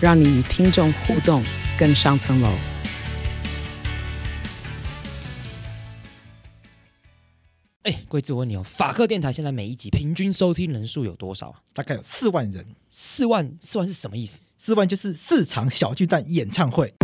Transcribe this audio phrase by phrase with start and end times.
[0.00, 1.42] 让你与听众互动
[1.76, 2.48] 更上层楼。
[7.82, 11.58] 哎，贵子，我问你哦，法克电台现在每一集平均收听人数有多少啊？
[11.72, 12.64] 大概有四万人。
[12.90, 13.50] 四万？
[13.60, 14.40] 四万是什么意思？
[14.56, 16.94] 四万就是四场小巨蛋演唱会。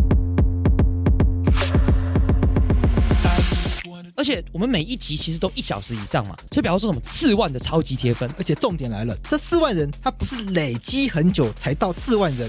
[4.17, 12.49] 而且我们每一集其实都一小时以上嘛，所以比方说什么四万的超级铁粉，而且重点来了，这四万人他不是累积很久才到四万人，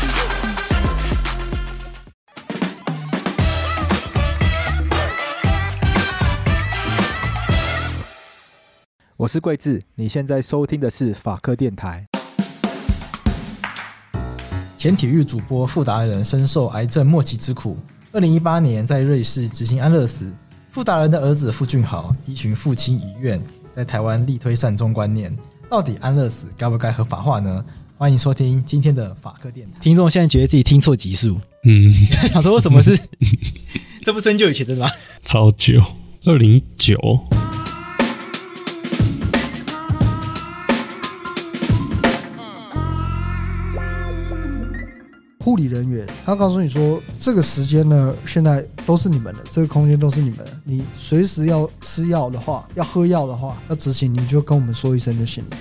[9.21, 12.07] 我是桂智，你现在收听的是法科电台。
[14.75, 17.77] 前体育主播傅达人深受癌症末期之苦，
[18.13, 20.25] 二零一八年在瑞士执行安乐死。
[20.71, 23.39] 傅达人的儿子傅俊豪依循父亲遗愿，
[23.75, 25.31] 在台湾力推善终观念。
[25.69, 27.63] 到底安乐死该不该合法化呢？
[27.99, 29.77] 欢迎收听今天的法科电台。
[29.79, 31.93] 听众现在觉得自己听错集数，嗯，
[32.33, 32.99] 想说为什么是？
[34.03, 34.89] 这不是很久以前的吗？
[35.21, 35.79] 超久，
[36.25, 36.97] 二零一九。
[45.43, 50.51] 护理人员，他告诉你说，这个时间呢，现在都是你们的，这个空间都是你们的。
[50.63, 55.57] 你随时要吃药的话，要喝药的话，要执行，你就跟我们说一声就行了。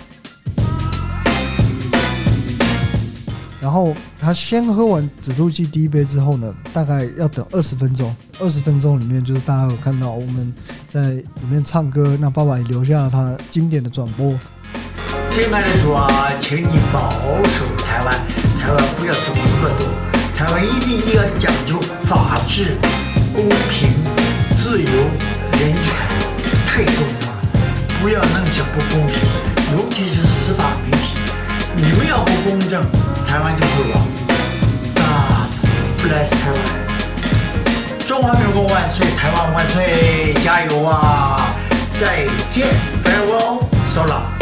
[3.59, 8.15] 然后他先喝完止吐剂第一杯之后呢，大概要等二十分钟。
[8.39, 10.53] 二十分钟里面，就是大家有看到我们
[10.89, 14.39] 在里面唱歌，那爸爸也留下了他经典的转播。
[15.31, 17.11] 亲爱的主啊，请你保
[17.45, 18.30] 守台湾。
[18.61, 19.85] 台湾不要这么恶毒，
[20.37, 22.77] 台湾一定要讲究法治、
[23.35, 23.89] 公平、
[24.55, 24.91] 自由、
[25.59, 25.95] 人权，
[26.67, 27.35] 太重要了。
[28.03, 29.17] 不要弄些不公平，
[29.73, 31.17] 尤其是司法媒体，
[31.75, 32.85] 你们要不公正，
[33.27, 34.07] 台湾就会亡。
[34.95, 35.49] God
[36.05, 36.59] bless 台湾，
[38.07, 41.55] 中华民国万岁，台湾万岁，加油啊！
[41.99, 42.67] 再见
[43.05, 44.40] ，Farewell，小拉。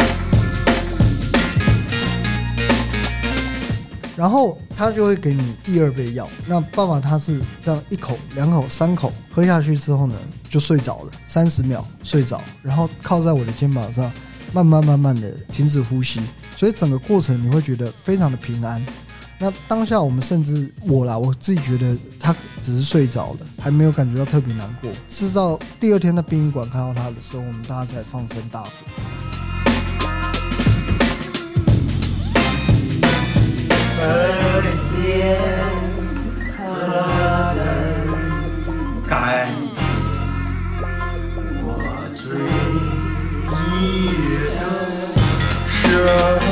[4.19, 6.29] 然后他就会给你第二杯药。
[6.45, 10.15] 那爸爸他是这样一口、两口、三口喝下去之后呢，
[10.49, 14.11] 就睡着了，三十秒睡着，然后靠在我的肩膀上，
[14.51, 16.19] 慢慢慢慢的停止呼吸。
[16.57, 18.85] 所以整个过程你会觉得非常的平安。
[19.37, 24.91] 那当下我们甚至我啦，我自己觉得他只是睡着了，还没有感觉到特别难过。
[25.07, 28.69] 是到第二天在殡仪馆看到他的时候，我们大家才放声大哭。
[33.99, 34.03] 恩
[34.95, 35.03] 典
[36.57, 36.59] 何
[37.55, 37.59] 等
[39.07, 39.37] 感恩，
[41.61, 41.67] 我
[42.13, 42.19] 最
[43.81, 43.83] 意
[44.45, 44.51] 的
[45.81, 46.48] 是。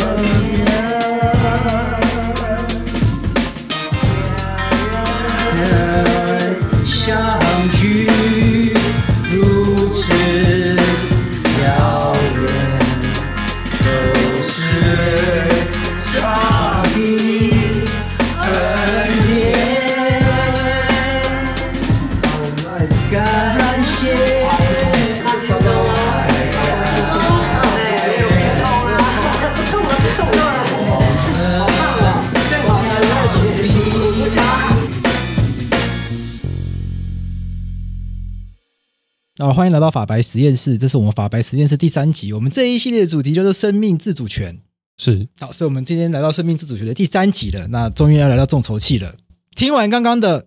[39.57, 42.31] 欢迎来到法白实验室，这是我们法白实验室第三集。
[42.31, 44.55] 我们这一系列的主题就是生命自主权。
[44.99, 47.67] 是，好，所以我们今天来到生命自主权的第三集了。
[47.69, 49.15] 那终于要来到重头戏了。
[49.55, 50.45] 听完刚刚的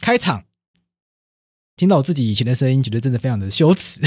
[0.00, 0.44] 开场，
[1.76, 4.00] 听到我自己以前的声音，觉得真的非常的羞耻。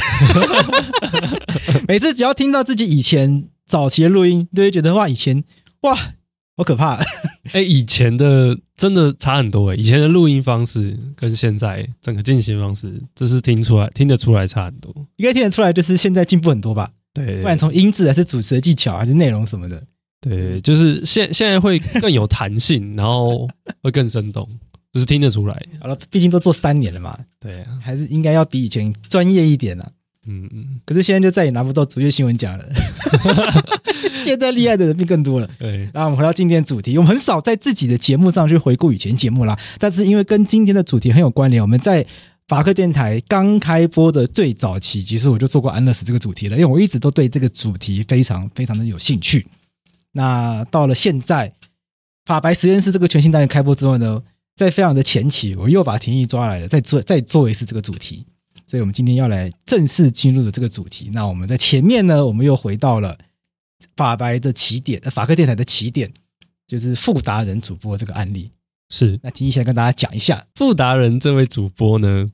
[1.85, 5.43] 每次只要听到自己以前早期的录音，都会觉得哇，以前
[5.81, 6.13] 哇，
[6.59, 6.95] 好可怕。
[7.53, 14.93] 哎、欸，以前的真的差很多哎，以前的录音方式跟现在整个进行方式，这是听出来听得出来差很多。
[15.15, 16.91] 应该听得出来，就是现在进步很多吧？
[17.13, 19.81] 对，不管从音质还是主持的技巧，还是内容什么的，
[20.19, 23.47] 对，就是现现在会更有弹性，然后
[23.81, 24.45] 会更生动。
[24.91, 29.87] 就是听得出来，好了，毕竟都做三年了嘛，对啊，还是应该要比以前专业一点啊。
[30.29, 32.65] 嗯嗯，可是现在就再也拿不到卓越新闻奖了。
[34.23, 35.49] 现在厉害的人变更多了。
[35.57, 42.05] 对，然后我们回到今天的主题，我们很少在自己的节目上去回顾以前节目啦，但是因为跟今天的主题很有关联，我们在
[42.47, 49.47] 法克电台刚开播的最早期，其实我就做过安乐死这个主题了，因为我一直都对这个主题非常非常的有兴趣。
[50.11, 51.53] 那到了现在，
[52.25, 54.21] 法白实验室这个全新单元开播之后呢，
[54.55, 58.25] 在非常的前期，我又把廷义抓来了，再做再做一次这个主题，
[58.69, 61.09] 所以我们今天要来正式进入的这个主题。
[61.11, 63.17] 那我们在前面呢，我们又回到了
[63.97, 66.13] 法白的起点，法克电台的起点，
[66.67, 68.51] 就是富达人主播这个案例。
[68.91, 72.29] 是，那提一下跟大家讲一下富达人这位主播呢。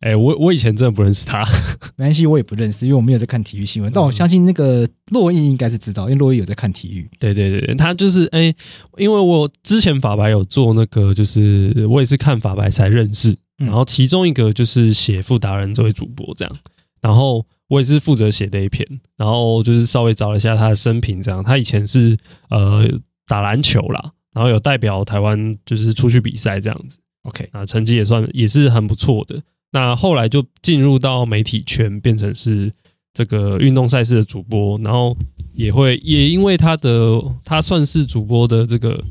[0.00, 1.42] 哎、欸，我我以前真的不认识他，
[1.96, 3.90] 没关系，我也不认识，因为我没有在看体育新闻。
[3.90, 7.08] 但我相信那个洛伊应该是知道，因为洛伊有在看体育。
[7.18, 8.56] 对对对，他就是哎、欸，
[8.98, 13.34] 因为我之前法白有做那个，就是我也是看法白才认识。
[13.64, 16.56] 然后其中一个就是写富达人这位主播这样，
[17.00, 22.16] 然后我也是负责写这一篇，然后就是稍微找了一下他的生平，这样，他以前是
[22.50, 22.86] 呃
[23.26, 26.98] 打篮球啦，然后有代表台湾就是出去比赛这样子。
[27.22, 29.42] OK，啊，成绩也算也是很不错的。
[29.72, 32.70] 那后来就进入到媒体圈，变成是
[33.12, 35.16] 这个运动赛事的主播，然后
[35.52, 39.02] 也会也因为他的他算是主播的这个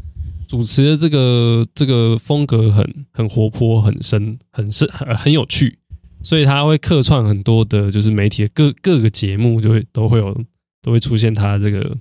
[0.54, 5.80] 主持的这个这个风格很很活泼、很深、很深、很很有趣，
[6.22, 10.46] 所以他会客串很多的，就是媒体的各各个节目，就会都会有
[10.84, 11.98] 都会出现他这个，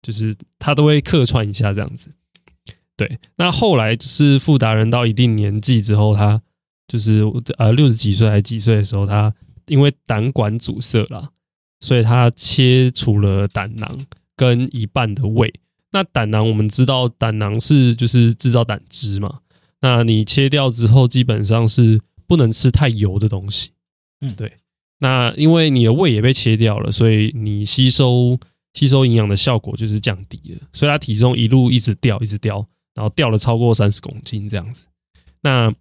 [0.00, 2.10] 就是他都会客串一下这样子。
[2.96, 6.40] 对，那后来是傅达人到一定年纪之后，他。
[6.88, 7.22] 就是
[7.58, 9.32] 呃六十几岁还是几岁的时候，他
[9.66, 11.30] 因为胆管阻塞了，
[11.80, 15.52] 所以他切除了胆囊跟一半的胃。
[15.92, 19.40] 那胆囊我们知道，胆囊是就是制造胆汁嘛。
[19.80, 23.70] 那你切掉之后，基本上是不能吃太油的东西。
[24.20, 24.52] 嗯，对。
[24.98, 28.38] 那因为你的胃也被切掉了，所以你吸收
[28.74, 34.86] 吸收营养的效果就是降低了，所以他体重一路一直掉，一直掉，然后掉了超过三十公斤这样子。
[35.42, 35.74] 那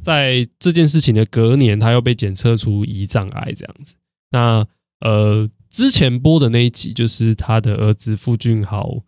[0.00, 3.96] 在这件事情的隔年，他又被检测出胰脏癌这样子。
[4.30, 4.66] 那
[5.00, 9.02] 呃，之前播的那一集就是他的儿子傅俊豪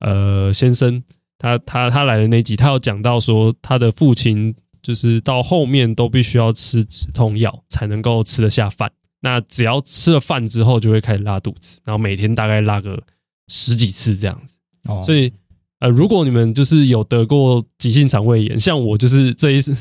[0.00, 1.02] 呃先生，
[1.38, 8.90] 他他他来的那集，他有讲到说他的父亲就是到后面都必须要吃止痛药才能够吃得下饭。
[9.20, 13.02] 那只要吃了饭之后，就会开始拉肚子，然后每天大概拉个
[13.48, 14.56] 十几次这样子。
[14.84, 15.32] 哦，所以。
[15.80, 19.76] 呃，如果你们就是有得过急性肠胃炎，像我就是这一次，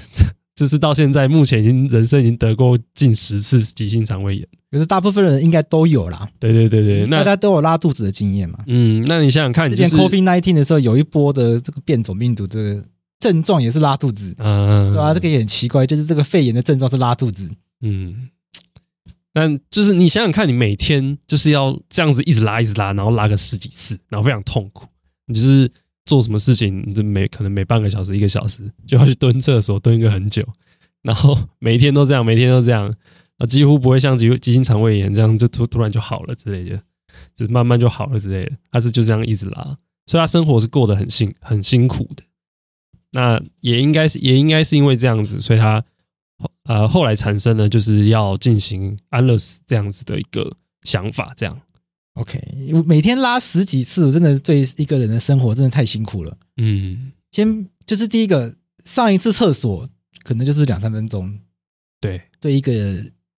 [0.56, 6.30] 就是到现在目前已经人生已经得过近十次急性肠胃炎，可是大部分人应该都有啦。
[6.40, 8.60] 对对对对，那大家都有拉肚子的经验嘛。
[8.68, 12.86] 嗯，那你想想看，之前 COVID-19 的时候有一波的这个变种病毒的
[13.20, 17.50] 症状也是拉肚子，嗯，对啊，这个也很奇怪，就是这个肺炎的症状是拉肚子。
[17.82, 18.30] 嗯，
[19.34, 24.86] 但就是你想想看，你每天就是要这样子一直拉一直拉，然后拉个十几次，然后非常痛苦，
[25.26, 25.72] 你就是。
[26.06, 30.46] 做什么事情，这每可能每半个小时、一个小时就要去蹲厕所，蹲一个很久，
[31.02, 32.94] 然后每天都这样，每天都这样，
[33.38, 36.78] 啊，几乎不会像急急性肠胃炎这样就突突然就好了之类的，
[37.36, 42.24] 就是慢慢就好了之类的，他是就这样一直拉，所以他生活是过得很辛很辛苦的。
[43.12, 45.84] 那也应该是也应该是因为这样子，所以他
[46.64, 51.62] 呃后来产生了就是要进行安乐死这样子的一个想法，这样。
[52.14, 52.40] OK，
[52.74, 56.38] 我每天拉十几次，真的对一个人的生活真的太辛苦了。
[56.58, 58.56] 嗯，先就是第一个，
[58.86, 59.90] 上一次厕所
[60.24, 61.40] 可能就是两三分钟。
[62.00, 62.72] 对，对一个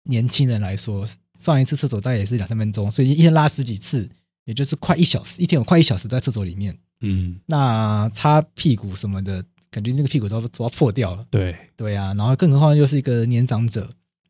[0.02, 1.06] 年轻人来说，
[1.38, 4.10] 上一次厕所大概也是两三分钟，所以一天拉十几次，
[4.44, 6.76] 也就是快一小时，一天有快一小时在厕所里面。
[7.00, 11.24] 嗯，那擦屁股什么的，感觉那个屁股都都要破掉了。
[11.30, 13.88] 对，对啊，然后更何况又是一个年长者，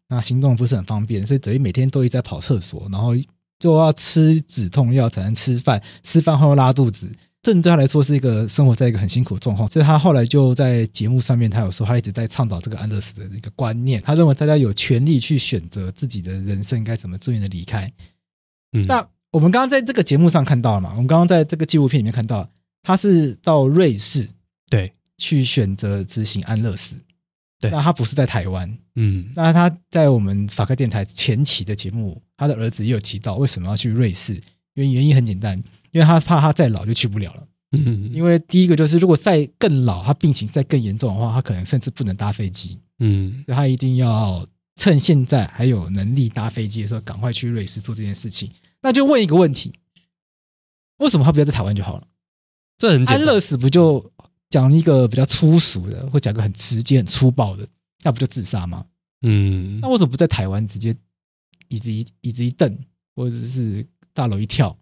[0.08, 3.14] 那行动不是很方便，所以等于每天都一直在跑厕所，然后。
[3.64, 7.10] 就要吃止痛药才能吃饭，吃饭后拉肚子，
[7.42, 9.66] 这对他来说是一个生活在一个很辛苦的状况。
[9.70, 14.02] 所以他后来就在节目上面，他有说他一直在倡导这个安乐死的一个观念。
[14.02, 17.90] 他认为大家有权利去选择自己的人生该怎么尊严的离开。
[18.74, 20.90] 嗯，那我们刚刚在这个节目上看到了嘛？
[20.90, 22.46] 我们刚刚在这个纪录片里面看到，
[22.82, 24.28] 他是到瑞士
[24.68, 26.96] 对去选择执行安乐死。
[27.64, 34.34] 对，那他不是在台湾，嗯，那他在我们法客电台前期的节目，他的儿子也有提到为什么要去瑞士，
[34.74, 35.56] 原原因很简单，
[35.92, 37.46] 因为他怕他再老就去不了了。
[37.72, 42.78] 嗯，因为第一个就是，如果再更老，他病情再更严重的话，他可能甚至不能搭飞机。
[43.00, 48.50] 嗯，他一定要趁现在还有能力搭飞机的时候，赶快去瑞士做这件事情。
[48.80, 49.72] 那就问一个问题：
[50.98, 52.06] 为什么他不要在台湾就好了？
[52.78, 54.12] 这很，安乐死不就
[54.50, 57.66] 讲一个比较粗俗的，或讲个很直接、很粗暴的，
[58.02, 58.84] 那不就自杀吗？
[59.22, 60.94] 嗯，那为什么不在台湾直接
[61.68, 62.78] 椅子一椅子一蹬，
[63.16, 64.76] 或者是大楼一跳？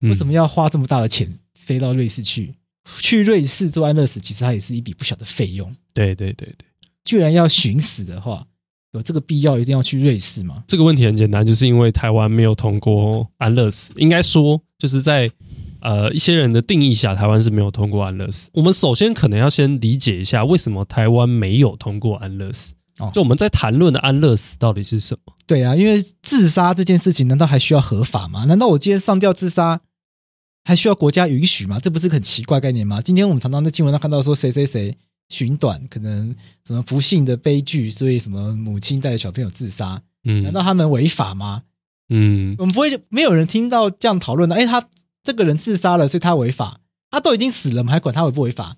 [0.00, 1.32] 为什么要花这么大的钱？
[1.54, 2.54] 飞到瑞士去，
[3.00, 5.74] 去瑞士做安乐死，其实它也是一笔不小的费用。
[5.94, 6.66] 对对对对，
[7.04, 8.46] 居然要寻死的话，
[8.92, 10.62] 有这个必要一定要去瑞士吗？
[10.68, 13.94] 这个问题很简单，就是因为台湾没有通过安乐死。
[13.96, 15.30] 应该说，就是在
[15.84, 18.50] 呃一些人的定义下，台湾是没有通过安乐死。
[18.54, 22.74] 我们首先可能要先理解一下，为什么台湾没有通过安乐死？
[22.98, 25.34] 哦，就我们在谈论的安乐死到底是什么？
[25.46, 28.44] 对啊，因为自杀这件事情，难道还需要合法吗？
[28.46, 29.80] 难道我今天上吊自杀？
[30.64, 31.78] 还需要国家允许吗？
[31.78, 33.02] 这不是很奇怪概念吗？
[33.02, 34.96] 今天我们常常在新闻上看到说谁谁谁
[35.28, 36.34] 寻短，可能
[36.66, 41.64] 什么不幸的悲剧，所以什么母亲带着小朋友自杀，嗯，难道他们违法吗？
[42.08, 44.54] 嗯，我们不会没有人听到这样讨论的。
[44.56, 44.82] 哎，他
[45.24, 46.80] 这个人自杀了，所以他违法？
[47.10, 48.76] 他都已经死了，我们还管他违不违法？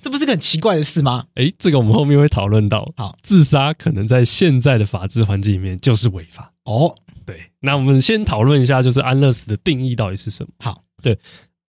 [0.00, 1.26] 这不是个很奇怪的事吗？
[1.34, 2.90] 哎，这个我们后面会讨论到。
[2.96, 6.94] 好，自杀可能在现在的法治环境里面就是违法哦。
[7.26, 10.52] 对，那我们先讨论一下，就是安乐死的定义到底是什么？
[10.60, 11.18] 好，对。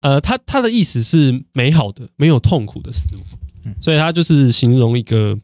[0.00, 3.24] 呃，它它的意思是美好的、没有痛苦的死亡，
[3.64, 5.36] 嗯，所以它就是形容一个，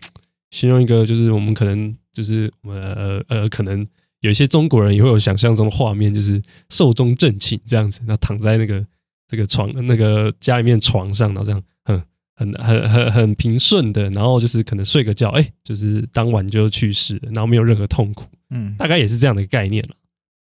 [0.51, 3.87] 形容一个，就是我们可能就是呃呃，可能
[4.21, 8.85] 有一些中国人也会有想象中的画面，就是寿终正寝这样子，那躺在那个
[9.29, 12.03] 这个床那个家里面床上，然后这样，哼。
[12.39, 19.97] 很很很很平顺的，然后就是可能睡个觉，哎，就是当晚就去世了，然后没有任何痛苦，嗯，大概也是这样的概念了。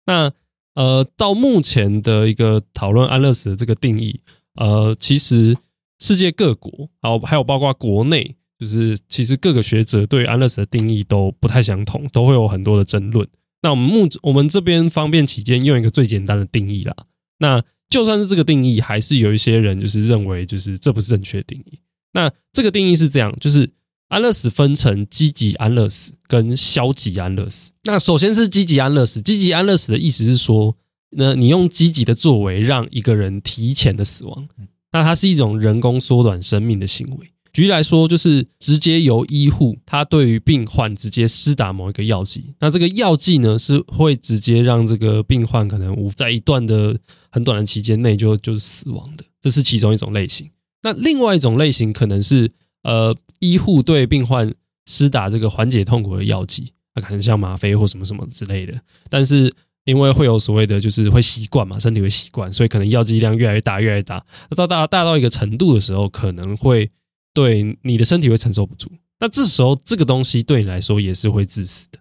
[0.04, 0.32] 那
[0.74, 4.18] 呃，到目前的一个讨论安乐死的这个定义，
[4.56, 5.56] 呃，其实
[6.00, 13.26] 世界各国，还有还有包括国内，就是其实各个学者对安乐死的定义都不太相同，都会有很多的争论。
[13.62, 16.94] 那我们目我们这边方便起见，用一个最简单的定义啦。
[17.38, 21.78] 那就算是这个定义，还是有一些人就是认为，就是这不是正确的定义。
[22.12, 23.68] 那这个定义是这样，就是
[24.08, 27.72] 安乐死分成积极安乐死跟消极安乐死。
[27.84, 30.76] 那首先是积极安乐死，积极安乐死的意思是说，
[31.10, 34.48] 那你用积极的作为让一个人提前的死亡，
[34.92, 37.30] 那它是一种人工缩短生命的行为。
[37.54, 46.98] 举例来说，就是直接由医护他对于病患直接施打某一个药剂，那这个药剂呢是会直接让这个病患可能无在一段的
[47.30, 50.50] 很短的期间内就就是死亡的，这是其中一种类型。
[50.82, 52.50] 那另外一种类型可能是，
[52.82, 54.52] 呃，医护对病患
[54.86, 58.74] 施打这个缓解痛苦的药剂，那可能像吗啡或什么什么之类的。
[59.08, 64.24] 但是因为会有所谓的，就是会习惯嘛，身体会习惯，所以可能药剂量越来越大，越来越大。
[64.50, 66.90] 那到大大到一个程度的时候，可能会
[67.34, 68.90] 对你的身体会承受不住。
[69.20, 71.98] 那这时候这个东西对你来说也是会致死的。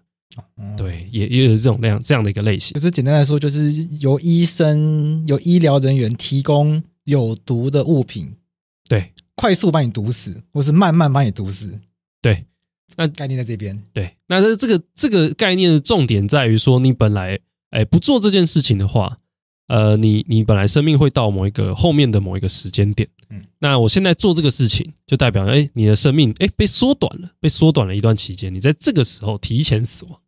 [0.76, 2.72] 对，也也有这种样这样的一个类型。
[2.74, 8.34] 可是简单来说，就是由医生、由医疗人员提供有毒的物品。
[8.88, 11.78] 对，快速把你毒死，或是慢慢把你毒死。
[12.20, 12.44] 对，
[12.96, 13.80] 那概念在这边。
[13.92, 17.38] 对，那这这个这个概念的重点在于说，你本来
[17.70, 19.18] 哎不做这件事情的话，
[19.66, 23.08] 呃，你你本来生命会到某一个后面的某一个时间点。
[23.30, 30.20] 嗯，那我现在做这个事情，就代表哎你的生命哎被缩短了，被缩短了一段期间，你在这个时候提前死亡。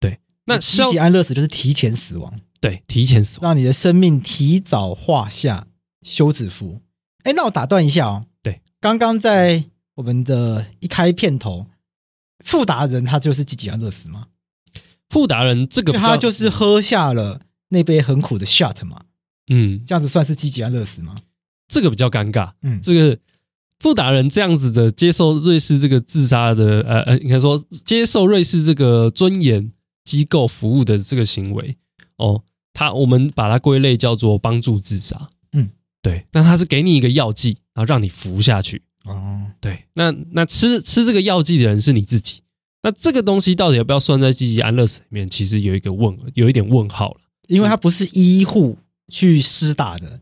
[0.00, 2.40] 对，那积极安乐死就是提前死亡。
[2.60, 5.68] 对，提前死亡，让你的生命提早画下
[6.02, 6.80] 休止符。
[7.22, 8.24] 哎，那我打断一下哦。
[8.42, 11.66] 对，刚刚在我们的一开片头，
[12.44, 14.26] 富达人他就是积极安乐死吗？
[15.08, 19.00] 富达人这个他就是喝下了那杯很苦的 shot 嘛。
[19.48, 21.16] 嗯，这样子算是积极安乐死吗？
[21.66, 22.52] 这个比较尴尬。
[22.62, 23.18] 嗯，这个
[23.80, 29.72] 富达人这样子的接受瑞士这个自杀的，呃呃，应该说接受瑞士这个尊严
[30.04, 31.76] 机构服务的这个行为，
[32.16, 35.30] 哦，他我们把它归类叫做帮助自杀。
[35.52, 35.70] 嗯，
[36.02, 36.26] 对。
[36.32, 38.82] 那他是给你一个药剂，然后让你服下去。
[39.04, 39.86] 哦，对。
[39.94, 42.42] 那那吃吃这个药剂的人是你自己。
[42.82, 45.28] 那这个东西到底要不要算在积极安乐死里面？
[45.28, 47.20] 其实有一个问，有一点问号了，
[47.54, 48.78] 因为它不是医护。
[49.12, 50.20] 去施打的，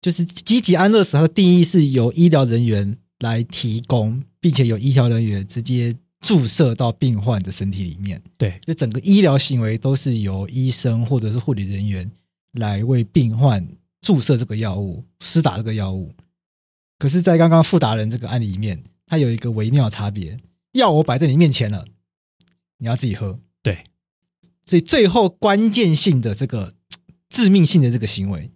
[0.00, 1.12] 就是积极安乐死。
[1.12, 8.18] 它的定义是由医疗人员来提供，并且由医疗人员直接注射到病患的身体里面。
[8.38, 12.10] 对，就整个医疗行为都是由医生或者是护理人员
[12.52, 13.68] 来为病患
[14.00, 16.10] 注射这个药物、施打这个药物。
[16.98, 20.40] 可是，在刚刚富达人这个案例里面，它有一个微妙差别：
[20.72, 21.84] 药我摆在你面前了，
[22.78, 23.38] 你要自己喝。
[24.66, 26.74] 对，所以最后关键性的这个。
[27.28, 28.48] 致命性的这个行为，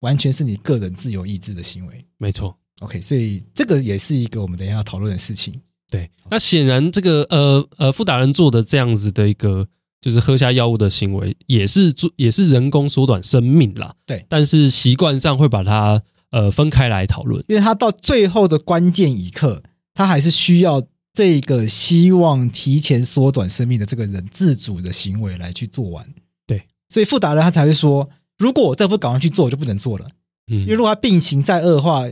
[0.00, 2.04] 完全是你个人自由意志的行为。
[2.18, 5.60] 没错，OK，所以这个也是一个我们等一下要讨论的事情。
[5.90, 9.66] 对，那显然这个呃呃，傅达人做的这样子的一个
[10.00, 13.92] 就是喝下药物的行为，也是做也是人工缩短生命啦。
[14.06, 16.00] 对，但是习惯上会把它
[16.30, 20.80] 呃分开来讨论，因为他到最后的关键一刻，他还是需要
[21.16, 26.06] 这个希望提前缩短生命的这个人自主的行为来去做完。
[26.46, 28.06] 对所以富达人他才会说，
[28.36, 30.10] 如果我再不赶快去做，我就不能做了。
[30.52, 32.04] 嗯，因为如果他病情再恶化，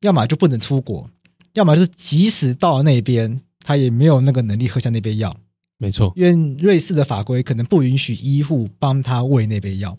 [0.00, 1.08] 要么就不能出国，
[1.54, 5.36] 要么就是即使到了那边，他也没有那个能力喝下那杯药。
[5.78, 9.96] 没错，因为瑞士的法规可能不允许医护帮他喂那杯药。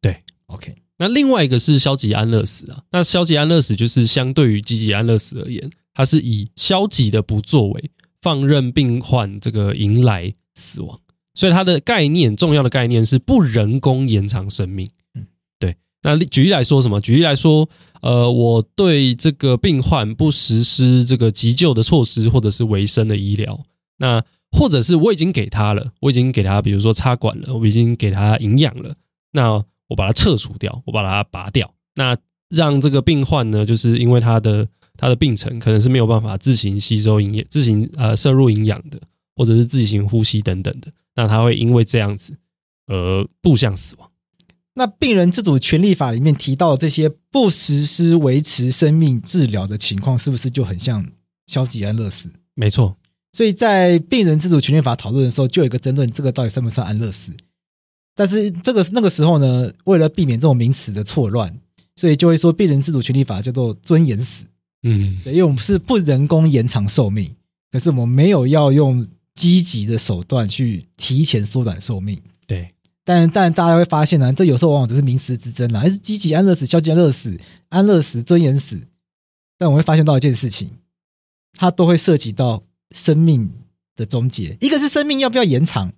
[0.00, 0.74] 对，OK。
[0.96, 11.00] 那另外一个是消极安乐死啊，那消极安乐死就是相对于积极安乐死而言，它是以消极的不作为，放任病患这个迎来死亡。
[11.34, 14.90] 所以它的概念，重要的概念是不人工延长生命。
[15.14, 15.26] 嗯，
[15.58, 15.74] 对。
[16.02, 17.00] 那举例来说，什么？
[17.00, 17.66] 举例来说，
[18.02, 23.58] 呃，我对这个病患不实施这个急救的措施，或者是维生的医疗。
[23.96, 28.94] 那或者是我已经给他了，我已经给他，比如说插管了，我已经给他营养了。
[29.32, 31.72] 那我把它撤除掉，我把它拔掉。
[31.94, 32.16] 那
[32.50, 39.00] 让这个病患呢，就是因为他的他的病程可能是没有办法自行吸收营养、自行呃摄入营养的，
[39.34, 40.92] 或者是自行呼吸等等的。
[41.14, 42.36] 那他会因为这样子
[42.86, 44.10] 而步向死亡。
[44.74, 51.06] 那病人自主权利法里面提到的这些不实施维持生命治疗的情况，是不是就很像
[51.46, 52.28] 消极安乐死？
[52.54, 52.94] 没错。
[53.32, 57.32] 所以在病人自主权利法讨论的时候，就有一个争论，这个到底算不算安乐死？
[58.14, 61.58] 但是这个那个时候呢，为了避免这种名词的错乱，
[61.96, 64.44] 所以就会说病人自主权利法叫做尊严死。
[64.82, 67.34] 嗯，对，因为我们是不人工延长寿命，
[67.70, 69.06] 可是我们没有要用。
[69.36, 72.72] 积极的手段去提前缩短寿命，对，
[73.04, 78.80] 但但大家会发现呢，这有时候往往只是名词之争啦，还是积极安乐死、消极安乐死、安乐死、尊严死。
[79.58, 80.70] 但我会发现到一件事情，
[81.52, 82.62] 它都会涉及到
[82.92, 83.52] 生命
[83.94, 84.56] 的终结。
[84.62, 85.92] 一个是生命要不要延长，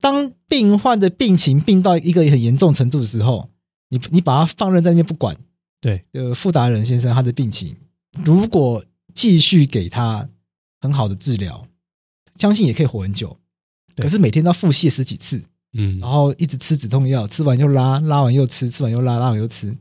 [0.00, 3.50] 当病患的病情病到一个很严重程度的时候，
[3.90, 5.36] 你你把它放任在那边不管，
[5.84, 7.76] 对，呃，傅达人先生他的病情，
[8.24, 8.82] 如果
[9.14, 10.26] 继续给他
[10.80, 11.66] 很好的治疗。
[12.36, 13.38] 相信也可以活很久，
[13.96, 15.40] 可是每天都要腹泻十几次，
[15.74, 19.72] 嗯，然后一直吃止痛药，吃完又拉，拉完又吃，吃完又拉，拉完又吃，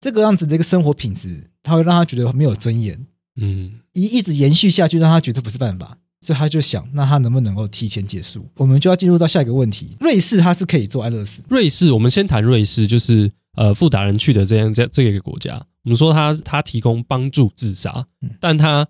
[0.00, 8.44] 这个样子的一个生活品质，他会让他觉得没有尊严，嗯，一一直延续下去，让他觉得不是办法，所以他就想，那他能不能够提前结束？
[8.56, 11.40] 我们就要进入到下一个问题：瑞士他是可以做安乐死？
[11.48, 18.06] 瑞士，我们先谈瑞士，就是呃，富达人去的这样这这个一个国家，我们说他他提供帮助自杀，
[18.40, 18.86] 但他。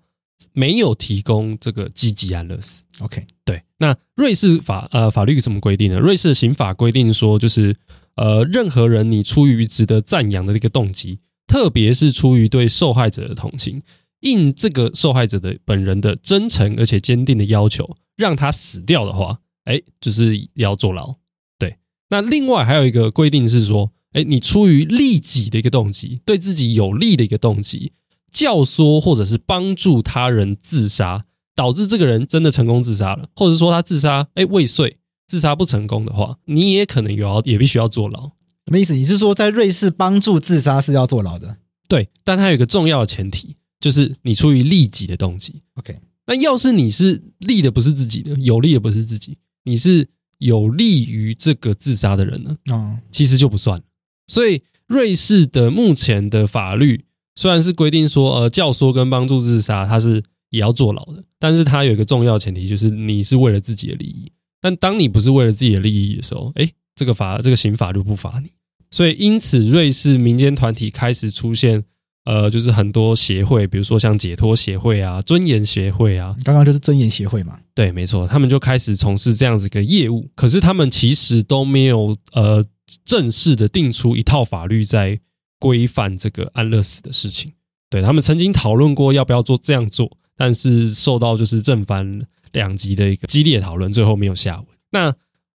[0.51, 2.83] 没有提供这个积极安乐死。
[2.99, 3.61] OK，对。
[3.77, 5.97] 那瑞士法呃法律怎么规定呢？
[5.97, 7.75] 瑞士的刑法规定说，就是
[8.15, 13.81] 呃任何人你出于值得赞扬的这个动机，特别是出于对受害者的同情，
[14.19, 21.15] 应这个受害者的本人的真诚而且坚定的要求，让他死掉的话，哎，就是要坐牢。
[21.57, 21.77] 对。
[22.09, 27.91] 那另外还有一个规定是说，哎，你出于利己的一个动机，对自己有利的一个动机。
[28.31, 31.23] 教唆或者是帮助他人自杀，
[31.55, 38.31] 导致这个人真的成功自杀了，或者说他自杀哎未遂，自杀不成功的话，你也可能有要也必须要坐牢。
[38.65, 38.93] 什么意思？
[38.93, 41.55] 你是说在瑞士帮助自杀是要坐牢的？
[41.87, 45.61] 对，但它有一个重要的前提，就是你出于利己的动机。
[45.75, 52.57] OK，那要是你是利的不是自己的，有利的不是自己，你是有利于这个自杀的人呢？
[52.69, 53.81] 嗯，其实就不算。
[54.27, 54.61] 所以。
[54.87, 64.31] 瑞士的目前的法律虽然是规定说，呃，教唆跟帮助自杀，它是也要坐牢的，但是它有一个重要前提，就是你是为了自己的利益。
[64.61, 68.51] 但当你不是为了自己的利益的时候，诶，这个法这个刑法就不罚你。
[68.91, 71.83] 所以因此，瑞士民间团体开始出现，
[72.25, 77.57] 呃，就是很多协会，比如说像解脱协会啊、尊严协会啊，刚刚就是尊严协会嘛。
[77.73, 80.29] 对，没错，他们就开始从事这样子一个业务。
[80.35, 82.65] 可是他们其实都没有呃。
[83.03, 85.19] 正式的定出一套法律在
[85.57, 87.51] 规范这个安乐死的事情，
[87.89, 90.07] 对，他们曾经讨论过要不要做这样做，
[90.37, 94.65] 但是受到就是正反两极的一个激烈讨论，最后没有下文。
[94.91, 95.11] 那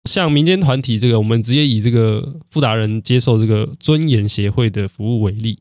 [0.06, 5.60] 像民间团体这个，我们直接以这个富达人接受这个尊严协会的服务为例，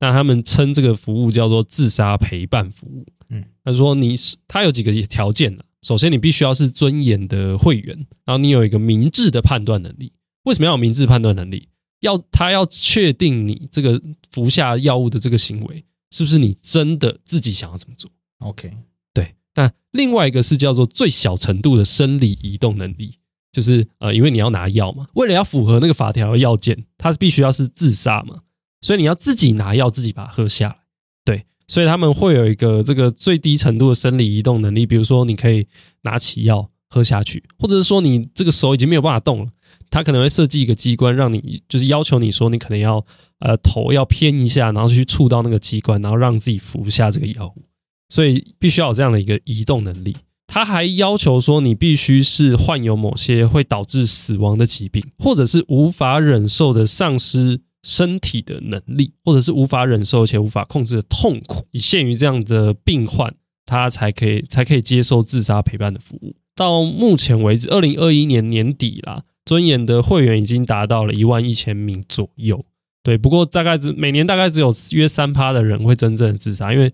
[0.00, 3.06] 那他们称这个服务叫做自杀陪伴服务。
[3.30, 5.62] 嗯，他说你是他有几个条件呢？
[5.82, 10.12] 首先，你必须要是尊严的会员，然后你有一个明智的判断能力。
[10.44, 11.68] 为什么要有明智判断能力？
[12.00, 18.72] 要他要确定你这个服下药物的这个行为是不是你真的自己想要怎么做？OK，
[19.12, 19.34] 对。
[19.54, 23.18] 那另外一个是叫做最小程度的生理移动能力，
[23.52, 28.40] 就是呃，因为你要拿药嘛，为了要符合那个法条要件，它是必须要是自杀嘛，
[28.80, 30.76] 所以你要自己拿药，自己把它喝下来。
[31.24, 35.66] 对，所以他们会有一个这个最低程度的生理移动能力，比如说你可以
[36.02, 39.50] 拿起药喝下去，或者是说你这个手已经没有办法动了。
[39.90, 43.04] 他可能会设计一个机关，让你就是要求你说，你可能要
[43.38, 47.62] 呃头要偏一下，然后去触到那个机关，然后让自己服下这个药物。
[48.10, 50.16] 所以必须要有这样的一个移动能力。
[50.46, 63.34] 他还要求说，你必须是患有某些会导致死亡的疾病，或者是无法忍受的丧失身体的能力，或者是无法忍受且无法控制的痛苦，以限于这样的病患，
[63.66, 66.34] 他才可以才可以接受自杀陪伴的服务。
[66.54, 69.24] 到目前为止，二零二一年年底啦。
[69.46, 72.62] 尊严的会员已经达到了一万一千名左右，
[73.02, 76.92] 对，不过大概只每年大概只有约三趴的人会真正的自杀，因为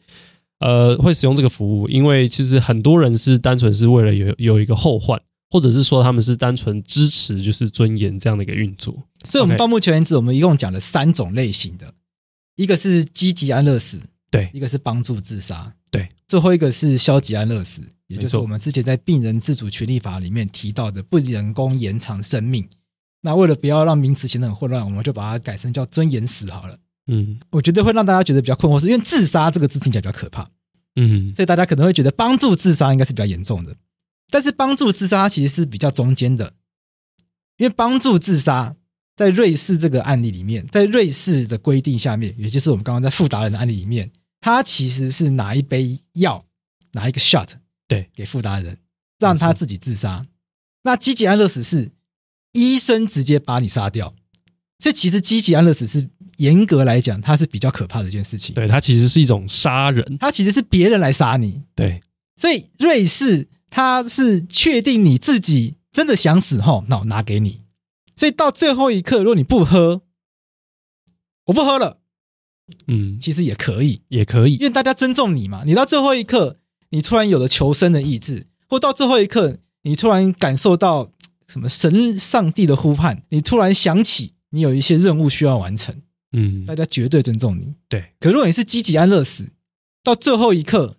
[0.61, 5.20] 呃会使用这个服务，因为其实很多人是单纯是为了有有一个后患，
[5.55, 8.93] 或者是说他们是单纯支持就是尊严这样的一个运作。
[9.23, 11.95] 所以，我们到目前为止，我们一共讲了三种类型的，
[12.57, 14.01] 一个是积极安乐死，
[14.33, 17.83] 对，一个是帮助自杀，对，最后一个是消极安乐死。
[18.09, 22.69] 也就是我们之前在病人自主权利法里面提到的不人工延长生命。
[23.21, 26.77] 那为了不要让名词显得很混乱，我们就把它改成叫尊严死好了。
[27.07, 30.51] 嗯，我觉得会让大家觉得比较困惑，是因为自杀这个字听起来比较可怕。
[30.97, 33.75] 嗯，所以大家可能会觉得帮助自杀应该是比较严重的。
[34.35, 36.55] 但是帮助自杀其实是比较中间的，
[37.57, 38.75] 因为帮助自杀
[39.14, 46.44] 在瑞士这个案例里面，在瑞士的规定下面，也就是我们刚刚在富达人的案例里面，他其实是拿一杯药，
[46.94, 47.47] 拿一个 shot。
[47.87, 48.77] 对，给富达人，
[49.20, 50.27] 让他自己自杀。
[50.83, 51.92] 那积极安乐死是
[52.55, 54.16] 医生直接把你杀掉，
[54.81, 58.53] 所以其实积极安乐死是严格来讲，它是比较可怕的一件事情。
[58.57, 61.62] 对，它其实是一种杀人，它其实是别人来杀你。
[61.77, 62.03] 对，
[62.35, 67.63] 所以瑞士它是确定你自己真的想死后，那我拿给你。
[68.15, 70.03] 所以到最后一刻，如果你不喝，
[71.47, 71.99] 我不喝了，
[72.87, 75.65] 嗯，其实也可以，也可以，因为大家尊重你嘛。
[75.67, 76.61] 你到最后一刻。
[76.91, 81.11] 你突然有了求生的意志，或到最后一刻，你突然感受到
[81.49, 87.75] 什么神上帝的呼唤，你突然想起你有一些任务需要完成，嗯，大家绝对尊重你。
[87.89, 89.51] 对，可如果你是积极安乐死，
[90.05, 90.99] 到最后一刻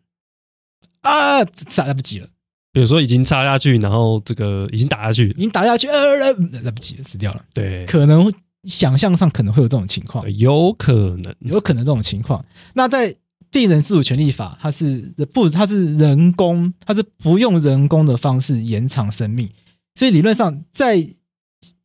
[1.00, 1.38] 啊，
[1.78, 2.28] 来不及了。
[2.76, 7.42] 比如说已经插下去，然后这个已经打下去，已经打下去，呃，来来不及了，死掉了。
[7.54, 8.30] 对，可能
[8.66, 12.44] 想象上可能会有这种情况，有可能，有可能这种情况。
[12.74, 13.16] 那在
[13.50, 19.50] 病人自主权利法，它是不，它是人工，它是不用人工的方式延长生命，
[19.98, 21.08] 所以理论上，在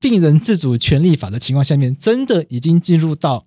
[0.00, 3.46] 病人自主权利法的情况下面，真的已经进入到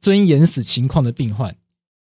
[0.00, 1.54] 尊严死情况的病患，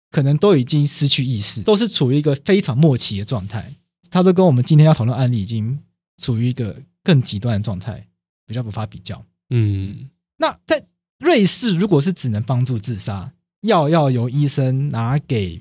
[0.10, 3.74] 可能都已经失去意识，都是处于一个非常末期的状态。
[4.10, 5.80] 他都跟我们今天要讨论案例已经
[6.18, 8.08] 处于一个更极端的状态，
[8.46, 9.24] 比较无法比较。
[9.50, 10.86] 嗯，那在
[11.20, 13.34] 瑞士，如果是只能帮助自杀。
[13.62, 15.60] 药要由医生拿给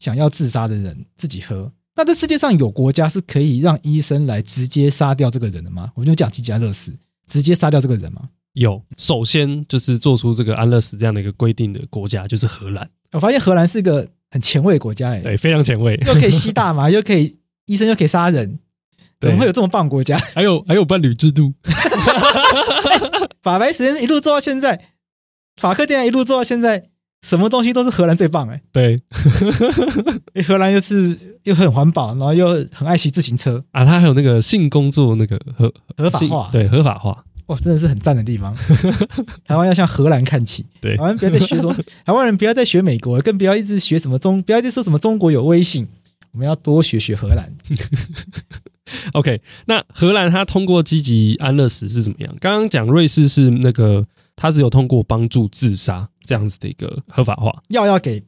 [0.00, 1.72] 想要自杀的人自己喝。
[1.94, 5.92] 那这世界上有国家是可以让医生来直接杀掉这个人的吗？
[5.94, 6.92] 我们就讲积极安乐死，
[7.28, 8.28] 直接杀掉这个人吗？
[8.54, 12.90] 有，首先就是做出这个安乐死这样的一个规定的国家就是荷兰。
[13.12, 18.58] 我发现荷兰是一个很前卫的国家，哎，对，非常前卫，又可以吸大麻， 又可以医生又可以杀人，
[19.20, 20.18] 怎么会有这么棒的国家？
[20.34, 21.52] 还有还有伴侣制度，
[23.40, 24.86] 法白实验一路做到现在。
[25.60, 26.86] 法克电一路做到现在，
[27.22, 28.60] 什么东西都是荷兰最棒哎。
[28.72, 28.98] 对，
[30.44, 33.84] 荷兰又是又很环保，然后又很爱骑自行车啊。
[33.84, 37.24] 他还有那个性工作那个合合法化，对合法化。
[37.46, 38.54] 哇，真的是很赞的地方。
[39.44, 41.72] 台湾要向荷兰看齐，对，台湾不要再学说，
[42.04, 45.86] 台湾人不要再学美国，更不要一直学什么中，不要再说什么中国有威信，
[46.32, 47.52] 我们要多学学荷兰。
[49.12, 52.36] OK，那荷兰它通过积极安乐死是怎么样？
[52.40, 58.22] 刚刚讲瑞士是那个，它是有通过帮助自杀这样子的一个合法化，药要给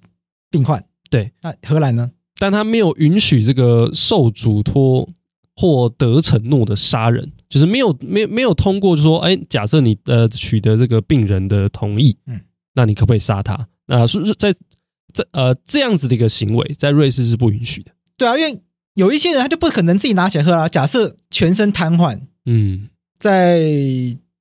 [0.51, 0.83] 病患。
[1.11, 2.11] 对，那荷兰呢？
[2.39, 5.09] 但他没有允许这个受嘱托
[5.57, 12.39] 或得承诺的杀人，就是没有没有没有通过，就说，哎，假设你呃取得这个病人的同意，嗯，
[12.75, 13.67] 那你可不可以杀他？
[13.87, 14.53] 那是在
[15.15, 17.91] 在呃这样子的一个行为，在瑞士是不允许的。
[18.19, 18.61] 对啊，因为
[18.95, 20.69] 有一些人他就不可能自己拿起来喝啊。
[20.69, 23.65] 假设全身瘫痪，嗯，在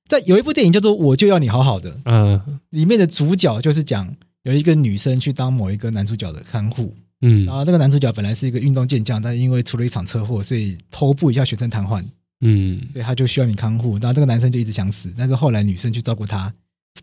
[0.10, 6.94] 在有一部电影叫做《我就要你好好的》，嗯，里面的主角就是讲有一个女生去当某一个男主角的看护。
[7.28, 12.04] 嗯，然后那个男主角本来是一个运动健将，但因为出了一场车祸，所以头部以下全身瘫痪。
[12.42, 13.94] 嗯，所以他就需要你看护。
[13.94, 16.54] 然后这个男生就一直想死，但是后来女生去照顾他，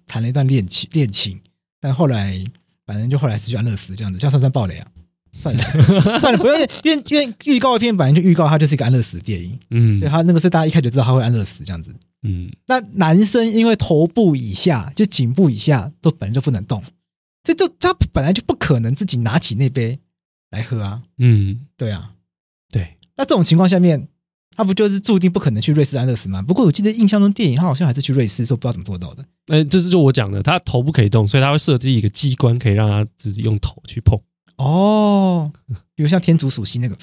[0.06, 1.40] 谈了一段恋情恋情。
[1.80, 2.40] 但后来
[2.86, 4.86] 反正就后来是去安乐死这样子，这样算不算暴雷啊？
[5.40, 5.64] 算了
[6.20, 9.58] 算了，不用，因为因为预告片本来就预告他就是一个安乐死的电影。
[9.70, 11.92] 嗯，对他那个是大家一开始就知道他会安乐死这样子。
[12.22, 16.84] 嗯，那男生因为头部以下就颈部以下都本来就不能动。
[17.42, 19.98] 这这他本来就不可能自己拿起那杯
[20.52, 22.12] 来喝啊，嗯，对啊，
[22.70, 22.96] 对。
[23.16, 24.06] 那这种情况下面，
[24.54, 26.40] 他不就是注定不可能去瑞士安乐死吗？
[26.40, 29.24] 不过我记得印象中电影他好像还是去瑞士，说不知道怎么做到的。
[29.46, 34.16] 哎，这是就我讲的，他头不可以动，所以他会设计一个机关，可以让他就是用头去碰。
[34.56, 35.50] 哦，
[35.94, 36.96] 比如像天竺鼠溪那个，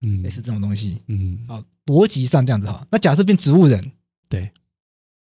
[0.00, 2.86] 嗯，类似这种东西，嗯，好，逻辑上这样子哈。
[2.90, 3.92] 那假设变植物人，
[4.28, 4.50] 对，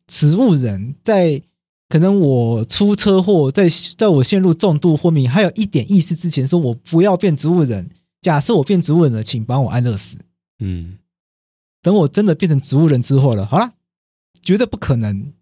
[0.08, 1.42] 植物人在。
[1.89, 7.89] 可能我出车祸，在在我陷入重度昏迷，还有一点意识之前，说我不要变植物人。
[8.21, 10.17] 假设我变植物人了，请帮我安乐死。
[10.60, 10.99] 嗯，
[11.82, 13.71] 等我真的变成植物人之后了，好了，
[14.43, 15.34] 绝对不可能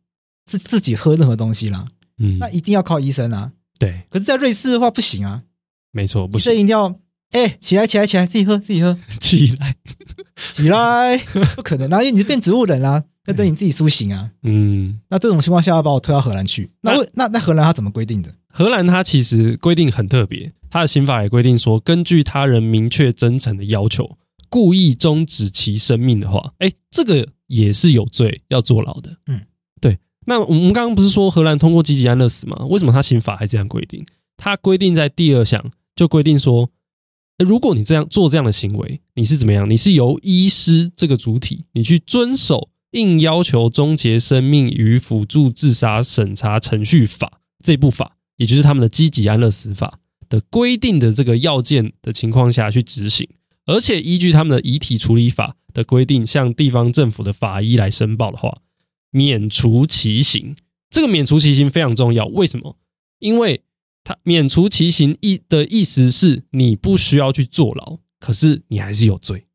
[0.46, 1.88] 自自己喝任何东西啦。
[2.20, 3.52] 嗯，那一定要靠医生啊。
[3.78, 5.44] 对，可是，在瑞士的话不行啊。
[5.92, 6.88] 没错，不行，医生一定要
[7.32, 9.76] 哎、欸，起来，起来，起来，自己喝，自己喝， 起来，
[10.54, 11.18] 起来，
[11.56, 13.04] 不可能，然后因为你是变植物人啦、啊。
[13.28, 14.32] 要等你自己苏醒啊！
[14.44, 18.34] 嗯，那这种情况下要把我推到荷兰去，那那那荷兰他怎么规定的？
[18.48, 24.18] 荷兰它其实规定很特别，它的刑法也规定说，根据他人明确真诚的要求，
[24.50, 29.16] 故意终止其生命的话，哎，这个也是有罪，要坐牢的。
[29.28, 29.42] 嗯，
[29.80, 30.00] 对。
[30.26, 32.66] 那我们刚刚不是说荷兰通过积极安乐死吗？
[32.68, 34.04] 为什么他刑法还这样规定？
[34.38, 35.64] 他规定在第二项
[35.96, 36.70] 就规定说，
[37.38, 39.70] 如果你这样做这样的行为，你是怎么样？
[39.70, 42.70] 你是由医师这个主体，你去遵守。
[42.98, 53.30] 应要求终结生命与辅助自杀审查程序法这部法，也就是他们的积极安乐死法的规定的这个要件的情况下去执行，
[53.66, 58.62] 而且依据他们的遗体处理法的规定，向地方政府的法医来申报的话，
[59.12, 60.56] 免除其刑。
[60.90, 62.78] 这个免除其刑非常重要，为什么？
[63.20, 63.62] 因为
[64.04, 69.46] 他免除其刑意的意思是你不需要去坐牢，可是你还是有罪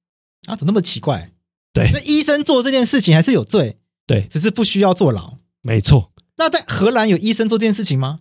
[0.46, 0.55] 啊？
[0.55, 1.33] 怎么那么奇怪？
[1.72, 5.38] 对，那医生做这件事情还是有罪，对，只是不需要坐牢。
[5.62, 6.12] 没错。
[6.37, 8.20] 那在荷兰有医生做这件事情吗？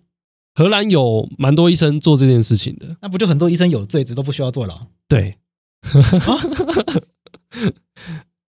[0.54, 2.98] 荷兰有蛮多医生做这件事情的。
[3.02, 4.88] 那不就很多医生有罪，只都不需要坐牢？
[5.08, 5.38] 对。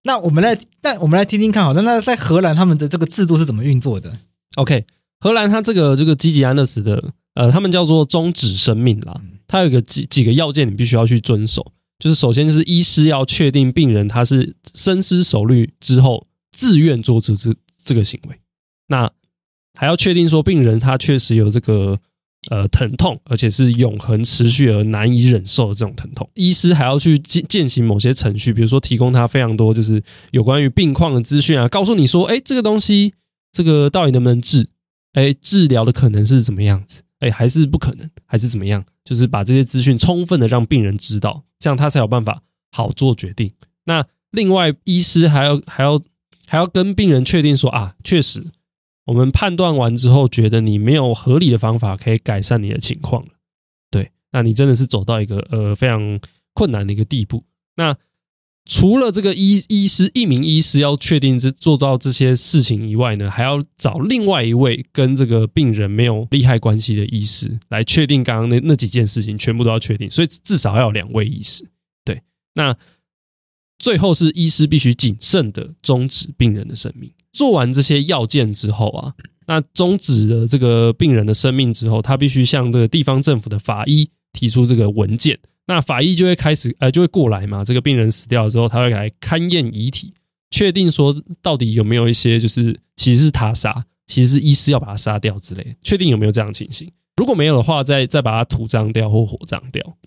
[0.03, 4.19] 那我们来，那我们来听听看，好，那那在荷兰他们的这个制度是怎么运作的
[4.55, 4.85] ？OK，
[5.19, 9.21] 荷兰它这个这个积极安乐死的，呃，他们叫做终止生命啦。
[9.47, 11.71] 它有个几几个要件，你必须要去遵守。
[11.99, 18.39] 就是首先就是医师要确定病人他是深思熟虑之后自愿做出这这个行为，
[18.87, 19.09] 那
[19.77, 21.99] 还要确定说病人他确实有这个
[22.49, 26.29] 呃疼痛，而且是永恒持续而难以忍受的这种疼痛。
[26.33, 33.13] 医师还要去进进行某些程序，比如说提供他非常多就是有关于病况的资讯啊，告诉你说，哎，这个东西
[33.51, 34.67] 这个到底能不能治？
[35.13, 37.01] 哎，治疗的可能是怎么样子？
[37.23, 38.83] 哎，还是不可能，还是怎么样？
[39.05, 43.51] 就是把这些资讯充分的让病人知道，这样他才有办法好做决定。
[43.85, 46.01] 那另外，医师还要还要
[46.45, 48.43] 还要跟病人确定说啊，确实，
[49.05, 53.29] 我们判断完之后，觉得你没有合理的方法可以改善你的情况了。
[53.89, 56.19] 对，那你真的是走到一个呃非常
[56.53, 57.43] 困难的一个地步。
[57.75, 57.95] 那
[58.65, 71.67] 除了这个医医师一名医师要确定这做到这些事情以外呢，还要找另外一位跟这个病人没有利害关系的医师来确定刚刚那那几件事情全部都要确定，所以至少要有两位医师。
[72.05, 72.21] 对，
[72.53, 72.73] 那
[73.79, 77.11] 最后是医师必须谨慎的终止病人的生命。
[77.33, 79.13] 做完这些要件之后啊，
[79.45, 85.37] 那终止了这个病人的生命之后，他必须向这个地方政府的法医提出这个文件。
[85.65, 87.63] 那法医就会开始，呃，就会过来嘛。
[87.63, 90.13] 这个病人死掉之后，他会来勘验遗体，
[90.51, 95.75] 确定说到底有没有一些就是其实是他杀，其实是医师要把他杀掉之类。
[95.81, 96.91] 确定有没有这样的情形？
[97.15, 99.97] 如果没有的话，再再把他土葬掉或火葬掉。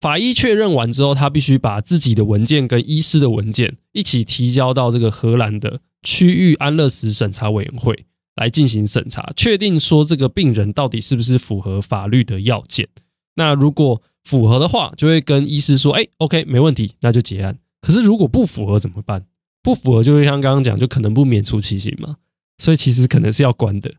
[0.00, 8.06] 法医确认完之后，他必须把自己的文件跟医师的文件一起提交到这个荷兰的区域安乐死审查委员会
[8.36, 12.86] 来进行审查，确定说这个病人到底是不是符合法律的要件。
[13.36, 19.24] 那如果符合的话，就会跟医师说：“哎，OK，没问题，那就结案。”可是如果不符合怎么办？
[19.62, 22.16] 不符合就会像刚刚讲，就可能不免除其刑嘛。
[22.58, 23.92] 所以其实可能是要关的。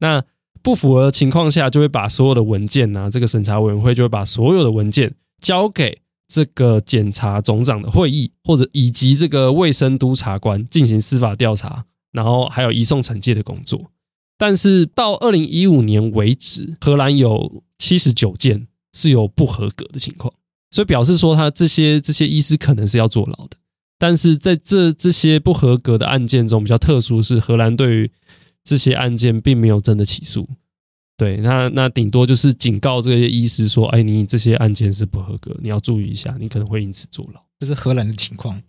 [0.00, 0.24] 那
[0.62, 13.90] 不符合的情况下，就会把所有的文件啊，这个审查委员会就会把所有的文件交给这个检察总长的会议，或者以及这个卫生督察官进行司法调查，然后还有移送惩戒的工作。
[14.36, 20.32] 但是到二零一五年为止，荷兰有七十九件是有不合格的情况，
[20.70, 23.56] 所以表示说他这些这些医师可能是要坐牢的。
[23.98, 28.10] 但是在这这些不合格的案件中，比较特殊是荷兰对于
[28.62, 30.48] 这些案件并没有真的起诉。
[31.16, 38.62] 对，那那顶多就是警告这些医师说：“哎，你这些案件是不合格，你要注意一下，你可能会因此坐牢。”这是荷兰的情况。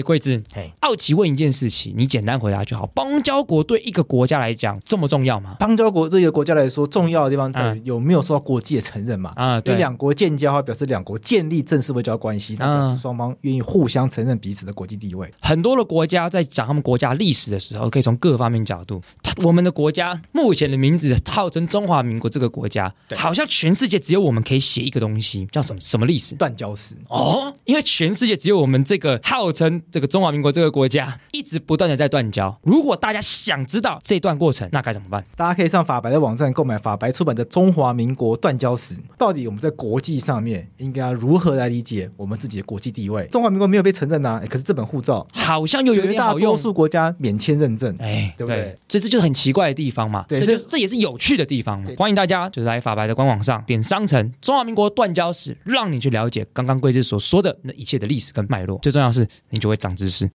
[0.00, 2.86] 哎，贵智，哎，好奇问一件事情，你简单回答就好。
[2.86, 5.54] 邦交国对一个国家来讲这么重要吗？
[5.60, 9.32] 邦交国对一个国家来说，重要的地方在于有没有受到国际的承认嘛？
[9.36, 15.30] 啊，对，两国建交，表示两国建立正式外交关系，那表示双方愿意互相承认彼此的国际地位。
[15.42, 19.02] 很多的国家在讲他们国家历史的时候，可以从各方面角度。
[19.44, 26.34] 我们的国家目前的名字号称中华民国，这个国家好像全世界只有我们可以写一个东西，叫什么什么历史？
[26.36, 29.82] 断交史哦，因为全世界只有我们这个号称。
[29.90, 32.56] 这个中华民国这个国家一直不断的在断交。
[32.62, 35.24] 如果大家想知道这段过程，那该怎么办？
[35.36, 38.94] 大家可以上法白的网站购买法白出版的《中华民国断交史》。
[39.18, 43.26] 到底我们在国际上面应该要如何来理解我们自己的国际地位？
[43.26, 46.52] 中华民国没有被承认呐、啊，可是这本护照好像又有点好用。
[46.52, 48.76] 大多数国家免签认证，哎，对不对？
[48.88, 50.24] 所以这就是很奇怪的地方嘛。
[50.28, 51.90] 对，这就这也是有趣的地方嘛。
[51.96, 58.78] 欢迎大家就是来法白的官网上点商城《中华民国断交史》，让你去了解刚刚贵志所说的那一切的历史跟脉络。
[58.82, 60.30] 最重要的是，你就会长知识。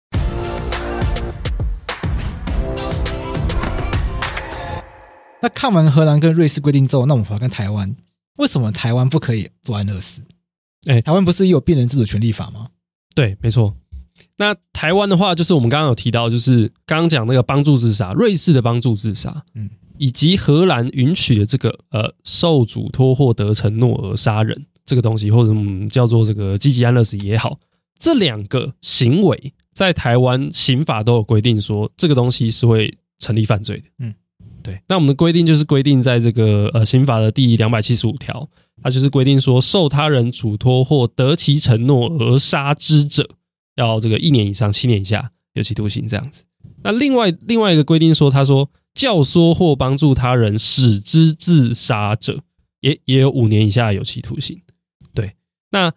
[5.42, 7.96] 那看完荷兰跟瑞士规定之后，那我们回来看台湾，
[8.38, 10.22] 为什么台湾不可以做安乐死？
[10.86, 12.68] 哎，台湾不是也有病人自主权利法吗？
[13.16, 13.76] 对，没错。
[14.38, 27.58] 那台湾的话，就是我们刚刚有提到，就是刚刚讲那个帮助自杀，瑞士的帮助自杀，嗯，以及荷兰允许的这个呃受嘱托获得承诺而杀人这个东西，或者我们叫做这个积极安乐死也好。
[28.02, 33.84] 这两个行为在台湾刑法都有规定，说这个东西是会成立犯罪的。
[34.00, 34.12] 嗯，
[34.64, 34.82] 对。
[34.88, 38.50] 那我们的规定就是规定在这个呃刑法的第两百七十五条，
[38.82, 43.30] 它就是规定说，受他人嘱托或得其承诺而杀之者，
[43.76, 46.44] 要这个一年以上七年以下有期徒刑这样子。
[46.82, 52.42] 那另外另外一个规定说，他说教唆或帮助他人使之自杀者，
[52.80, 54.60] 也也有五年以下有期徒刑。
[55.14, 55.34] 对，
[55.70, 55.94] 那。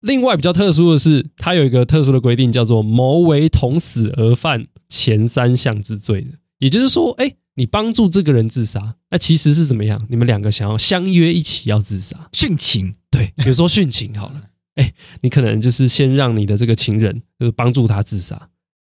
[0.00, 6.30] 另外比较特殊的是，它有一个特殊的规定，叫做谋为同死而犯前三项之罪的。
[6.58, 10.00] 也就是说，哎，你帮助这个人自杀，那其实是怎么样？
[10.08, 12.94] 你们两个想要相约一起要自杀，殉情。
[13.10, 14.42] 对，比如说殉情好了，
[14.76, 18.48] 哎，你可能就是先让你的这个情人就是帮助他自杀，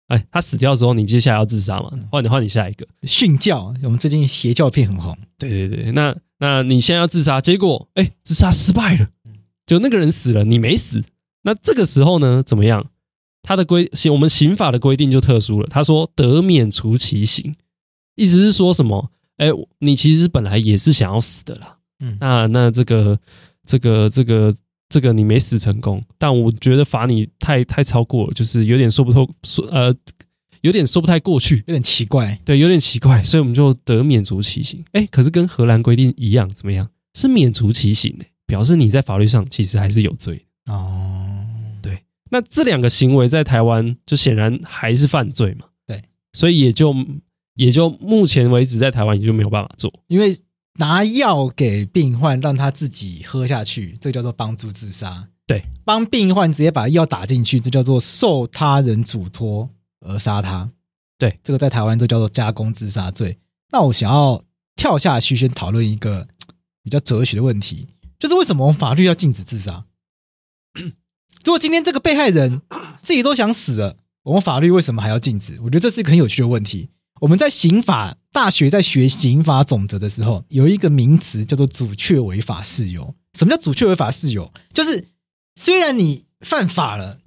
[0.08, 1.90] 哎，他死掉之后，你接下来要自杀嘛？
[2.10, 3.74] 换你换你下一个殉教。
[3.82, 5.16] 我们最近邪教片很红。
[5.38, 9.08] 对对对，那那你先要自杀，结果哎，自杀失败了。
[9.70, 11.00] 就那个人死了，你没死，
[11.42, 12.90] 那这个时候呢，怎么样？
[13.40, 15.68] 他的规刑，我们刑法的规定就特殊了。
[15.70, 17.54] 他说得免除其刑，
[18.16, 19.12] 意思是说什么？
[19.36, 19.46] 哎，
[19.78, 21.76] 你其实本来也是想要死的啦。
[22.00, 23.16] 嗯，那那这个
[23.64, 24.52] 这个这个
[24.88, 29.94] 这个你没死成功，但我觉得罚你太太超过了，就是有点说不透，说呃
[30.62, 34.84] 有点说不太过去，有点奇怪，对，有点奇怪，所以我们就得免除其刑。
[34.90, 36.88] 哎，可是跟荷兰规定一样，怎么样？
[37.14, 38.24] 是免除其刑的。
[38.50, 41.46] 表示你在法律上其实还是有罪哦。
[41.80, 45.66] 对，那这两个行为在台湾就显然还是犯罪嘛。
[45.86, 46.92] 对，所以也就
[47.54, 50.36] 也就目前为止在台湾也就没有办法做，因为
[50.80, 55.28] 拿药给病患让他自己喝下去，这叫做帮助自杀。
[55.46, 59.70] 对，帮病患直接把药打进去，这叫做受他人嘱托
[60.00, 60.68] 而杀他。
[61.18, 63.38] 对，这个在台湾都叫做加工自杀罪。
[63.70, 64.42] 那我想要
[64.74, 66.26] 跳下去先讨论一个
[66.82, 67.86] 比较哲学的问题。
[68.20, 69.86] 就是为什么我们法律要禁止自杀？
[71.44, 72.60] 如果今天这个被害人
[73.02, 75.58] 自己都想死了，我们法律为什么还要禁止？
[75.62, 76.90] 我觉得这是一个很有趣的问题。
[77.22, 83.14] 我们在刑法大学在学刑法总则的时候，有一个名词叫做阻却违法事由。
[83.38, 84.52] 什么叫阻却违法事由？
[84.72, 85.08] 就是
[85.56, 87.18] 虽然你犯法了，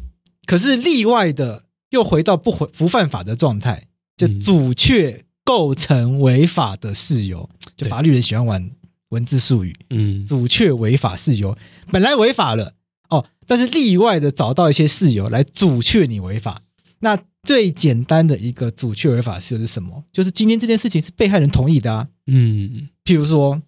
[0.45, 7.49] 可是例外的又回到不回不犯法的状态，就阻却构成违法的事由。
[7.75, 8.71] 就法律人喜欢玩
[9.13, 11.55] 文字术语，嗯，阻却违法事由，
[11.91, 12.73] 本来违法了
[13.09, 16.61] 哦，但是例外的找到一些事由来阻却你违法。
[16.99, 20.03] 那最简单的一个阻却违法事由是什么？
[20.11, 23.61] 就是今天这件事情是被害人同意的啊，嗯，譬如说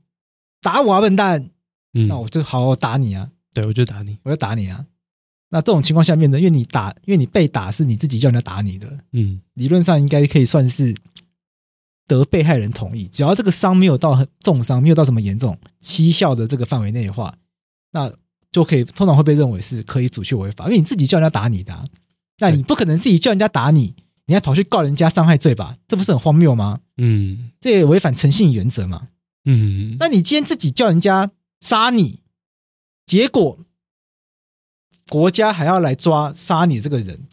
[0.62, 1.50] 打我啊，笨蛋。
[1.98, 3.30] 嗯，那我就好好打你啊！
[3.54, 4.84] 对，我就打你，我就打你啊！
[5.50, 10.94] 那这种情况下面呢，因为你打，因为你被打是你自己叫人家打你的，嗯，理论上应该可以算是
[12.08, 17.38] 得被害人同意，只要这个伤没有到很重伤，没有到什么严重，七效的这个范围内的话，
[17.92, 18.12] 那
[18.52, 21.86] 就可以通常会被认为是可以阻却违法，因为你自己叫人家打你的啊，
[22.40, 23.96] 那你不可能自己叫人家打你，
[24.26, 25.78] 你还跑去告人家伤害罪吧？
[25.88, 26.82] 这不是很荒谬吗？
[26.98, 29.10] 嗯，这也违反诚信原则嘛。
[29.46, 31.32] 嗯，那你今天自己叫人家。
[31.62, 32.20] 杀你，
[33.08, 33.58] 结果
[35.10, 37.28] 国家还要来抓杀你这个人，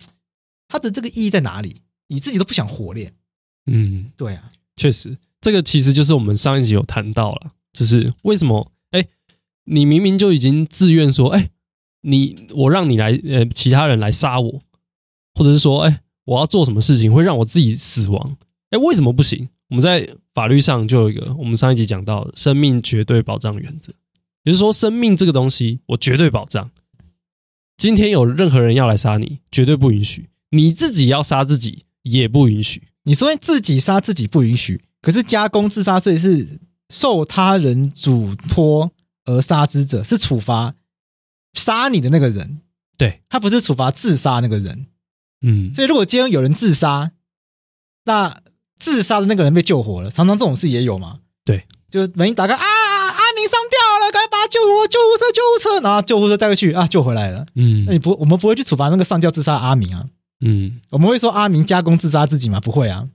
[0.68, 1.82] 他的这个意义在哪里？
[2.06, 3.10] 你自己都不想活了。
[3.66, 8.72] 嗯，对啊，确实，这个其实就是我们上一集有谈到了，就是为什么？
[8.90, 9.06] 哎，
[9.64, 11.50] 你明明就已经自愿说，哎，
[12.02, 14.62] 你我让你来，呃，其他人来杀我，
[15.34, 18.36] 或者是说，哎，我要做什么事情会让我自己死亡？
[18.70, 19.48] 哎，为什么不行？
[19.68, 23.92] 我们在法律上就有一个，我们上一集讲到生命绝对保障原则。
[24.44, 26.70] 也就是说，生命这个东西，我绝对保障。
[27.76, 32.82] 今天有任何人要来杀你，绝对不允许；你自己要杀自己，也不允许。
[33.05, 38.92] 你说自己杀自己不允许，可是加工自杀罪是受他人嘱托
[39.24, 40.74] 而杀之者，是处罚
[41.55, 42.61] 杀你的那个人。
[42.96, 44.86] 对，他不是处罚自杀那个人。
[45.40, 47.11] 嗯，所以如果今天有人自杀，
[48.05, 48.40] 那
[48.78, 51.20] 自杀的那个人被救活了，常常这种事也有嘛？
[51.44, 52.62] 对，就门一打开啊。
[52.62, 57.46] 阿明上吊了，赶快把救活救护车，救护车，然后救护车带回去啊，救回来了。
[57.55, 60.07] 嗯，那你不，我们不会去处罚那个上吊自杀阿明啊。
[60.43, 62.61] 嗯，我们会说阿明加工自杀自己吗？
[62.61, 63.09] 不会啊，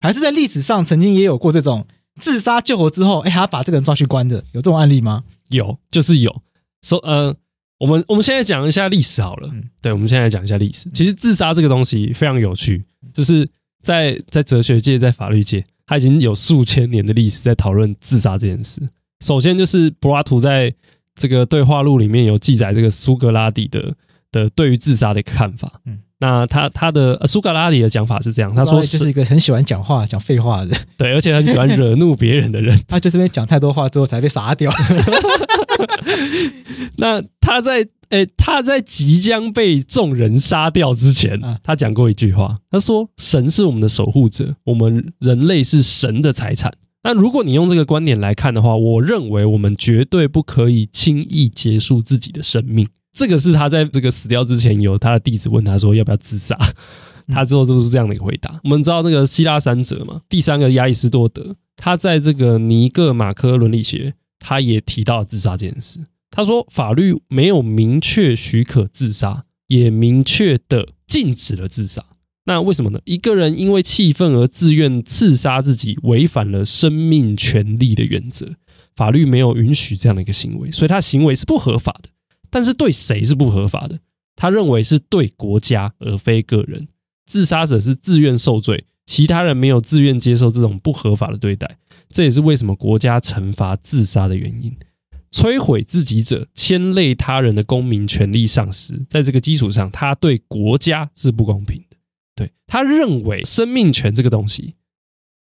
[0.00, 1.86] 还是在历史上曾经也有过这种
[2.20, 5.24] 自杀救活之后，哎，还要把这个人抓去关的，有这种案例吗？
[5.48, 6.42] 有，就是有。
[6.82, 7.34] 说呃，
[7.78, 9.48] 我们我们现在讲一下历史好了。
[9.52, 10.90] 嗯，对，我们现在讲一下历史。
[10.90, 12.82] 其实自杀这个东西非常有趣，
[13.14, 13.48] 就是
[13.82, 18.80] 在在哲学界，在法律界，它已经有数千年的历史在讨论自杀这件事。
[19.24, 20.74] 首先就是柏拉图在
[21.14, 23.94] 这个对话录里面有记载这个苏格拉底的
[24.32, 25.80] 的对于自杀的一个看法。
[25.86, 32.76] 嗯，那他他的苏格拉底的讲法是这样，他说是一个很喜欢讲话、讲废话的人， 对，而且很喜欢惹怒别人的人。
[32.88, 34.72] 他就是因为讲太多话之后才被杀掉。
[36.96, 46.72] 那他在诶、欸、他在即将被众人杀掉之前，啊他讲过一句话，他说：“神是我们的守护者，我们人类是神的财产。”
[47.02, 52.86] 那如果你用这个观点来看的话，我认为我们绝对不可以轻易结束自己的生命。
[53.12, 56.58] 这个是他在这个死掉之前，有他的弟子问他说要不要自杀，
[57.28, 58.60] 他之后就是这样的一个回答。
[58.64, 66.00] 我们知道那个希腊三哲嘛，第三个亚里士多德，他在这个尼各马科伦理学，他也提到自杀这件事。
[66.30, 72.02] 他说法律没有明确许可自杀，也明确的禁止了自杀。
[72.46, 72.98] 那为什么呢？
[73.04, 78.48] 一个人因为气愤而自愿刺杀自己，违反了生命权利的原则。
[78.96, 82.08] 法律没有允许这样的一个行为，所以他行为是不合法的。
[82.52, 83.98] 但是对谁是不合法的？
[84.36, 86.86] 他认为是对国家而非个人。
[87.24, 91.78] 自杀者是自愿受罪，其他人没有自愿接受这种不合法的对待。
[92.10, 94.76] 这也是为什么国家惩罚自杀的原因。
[95.30, 101.96] 摧毁自己者牵累他人的公民权利丧失，在这个基础上，他对国家是不公平的。
[102.34, 104.74] 对，他认为生命权这个东西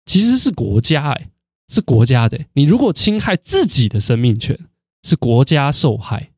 [0.08, 1.30] 其实是国家哎，
[1.70, 2.39] 是国家的。
[2.54, 4.58] 你如果侵害自己的生命权，
[5.04, 6.32] 是国家受害。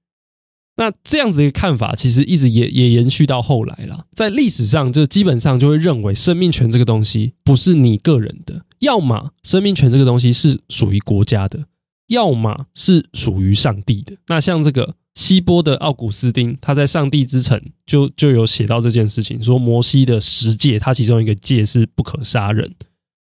[0.80, 4.05] 那这样子的一个看法，其实一直也也延续到后来了。
[4.13, 11.65] 在历史上，就基本上就会认为生命权这个东西不是你个人的，要么生命权这个东西是属于国家的，
[12.07, 14.13] 要么是属于上帝的。
[14.27, 14.95] 那像这个。
[15.15, 22.73] 希波的奥古斯丁，他在《上帝之城》就就有写到这件事情，说摩西的十诫，他其中一个诫是不可杀人。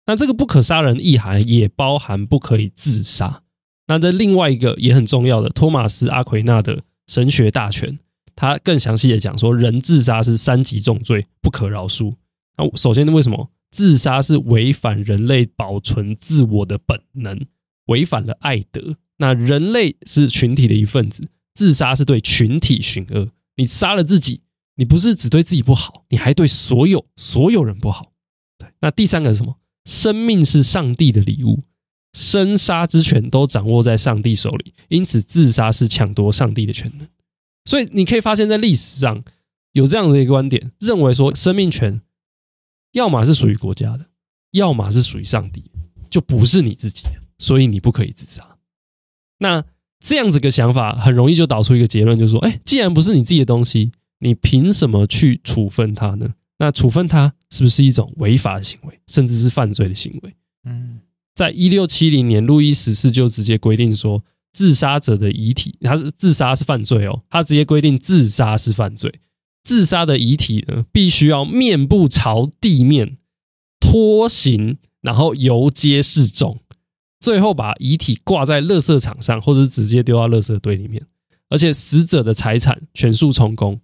[0.07, 3.43] 那这个不可杀人意涵也包含不可以自杀。
[3.89, 6.79] 那在另外一个也很重要的托马斯阿奎纳的
[7.09, 7.99] 神学大全，
[8.37, 12.15] 他更详细的讲说，人自杀是三级重罪，不可饶恕。
[12.57, 17.47] 那首先，为什么自杀是违反人类保存自我的本能，
[17.87, 18.97] 违反了爱德？
[19.17, 21.29] 那人类是群体的一份子。
[21.55, 24.43] 自杀是对群体寻恶，你杀了自己，
[24.77, 28.13] 你不是只对自己不好，你还对所有所有人不好。
[28.59, 29.57] 对，那第三个是什么？
[29.85, 31.65] 生命是上帝的礼物，
[32.19, 37.07] 生杀之权都掌握在上帝手里，因此自杀是抢夺上帝的权能。
[37.65, 39.23] 所以你可以发现，在历史上
[39.73, 42.01] 有这样的一个观点，认为说生命权
[42.91, 44.07] 要么是属于国家的，
[44.51, 45.71] 要么是属于上帝，
[46.11, 48.57] 就不是你自己的，所以你不可以自杀。
[49.39, 49.65] 那
[50.01, 56.35] 这样子的想法很容易就导出一个结论，就是说，哎，既然不是你自己的东西，你凭什么去处分它呢？
[56.59, 60.35] 那处分它是不是一种违法的行为，甚至是犯罪的行为？
[60.65, 60.99] 嗯，
[61.39, 69.21] 在一六七零年，路易十四就直接规定说，自杀者的遗体，他是自杀是犯罪哦，他直接规定自杀是犯罪，
[69.63, 73.19] 自杀的遗体呢，必须要面部朝地面
[73.79, 76.59] 拖行，然后游街示众，
[77.21, 81.07] 最后把遗体挂在垃圾场上，或者是直接丢到垃圾堆里面，
[81.51, 83.81] 而且死者的财产全数充公，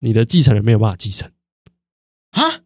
[0.00, 1.30] 你的继承人没有办法继承。
[2.32, 2.60] 啊，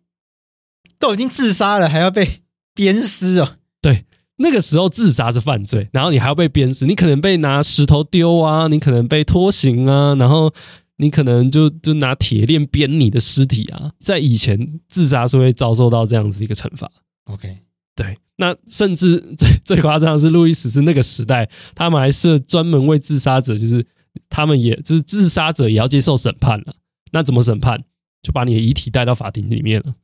[0.98, 2.42] 都已经自杀了，还要被
[2.74, 3.58] 鞭尸啊？
[3.80, 4.06] 对，
[4.44, 10.52] 那个时候自杀是犯罪，然后你还要被鞭尸，你可能被拿石头丢啊，你可能被拖行啊，然后
[10.98, 13.90] 你可能就就拿铁链鞭你的尸体啊。
[14.00, 16.90] 在以前，自杀是会遭受到这样子的一个惩罚。
[17.24, 17.56] OK，
[17.96, 23.86] 对，那甚至最最夸张的是，路易十四那个时代，他们还设专门为自杀者，就是
[24.28, 26.74] 他们也就是自杀者也要接受审判了。
[27.12, 27.82] 那怎么审判？
[28.22, 29.94] 就把你的遗体带到法庭里面了。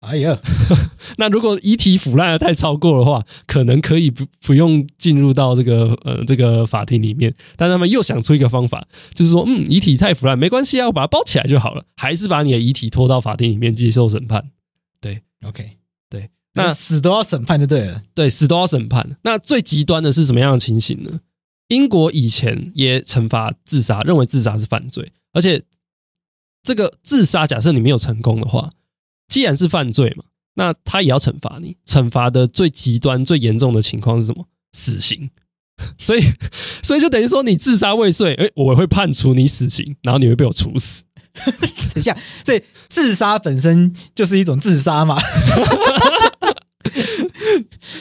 [0.00, 0.38] 哎呀，
[1.18, 7.34] 那如果遗体腐烂的太超过的话，可能可以不不用进入到这个呃这个法庭里面。
[7.56, 14.50] 但他们又想出一个方法，就是说，嗯，遗体太腐烂没关系啊，我把它包起来就好了，还是把你的遗体拖到法庭里面接受审判。
[15.00, 15.68] 对，OK，
[16.08, 18.02] 对，那死都要审判就对了。
[18.14, 19.16] 对，死都要审判。
[19.24, 21.20] 那最极端的是什么样的情形呢？
[21.66, 25.64] 英国以前也惩罚自杀，认为自杀是犯罪，而且。
[26.64, 28.68] 这个自杀，假设你没有成功的话，
[29.28, 30.24] 既然是犯罪嘛，
[30.54, 31.76] 那他也要惩罚你。
[31.86, 34.46] 惩罚的最极端、最严重的情况是什么？
[34.72, 35.30] 死刑。
[35.98, 36.24] 所以，
[36.82, 41.04] 所以就等于说，你自杀未遂，哎，我会判处你死刑，然后你会被我处死。
[41.94, 45.20] 等一下，所以自杀本身就是一种自杀嘛？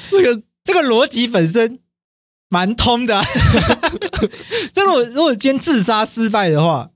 [0.10, 1.80] 这个这个逻辑本身
[2.50, 3.26] 蛮通的啊。
[4.74, 6.90] 这如果如果今天自杀失败的话。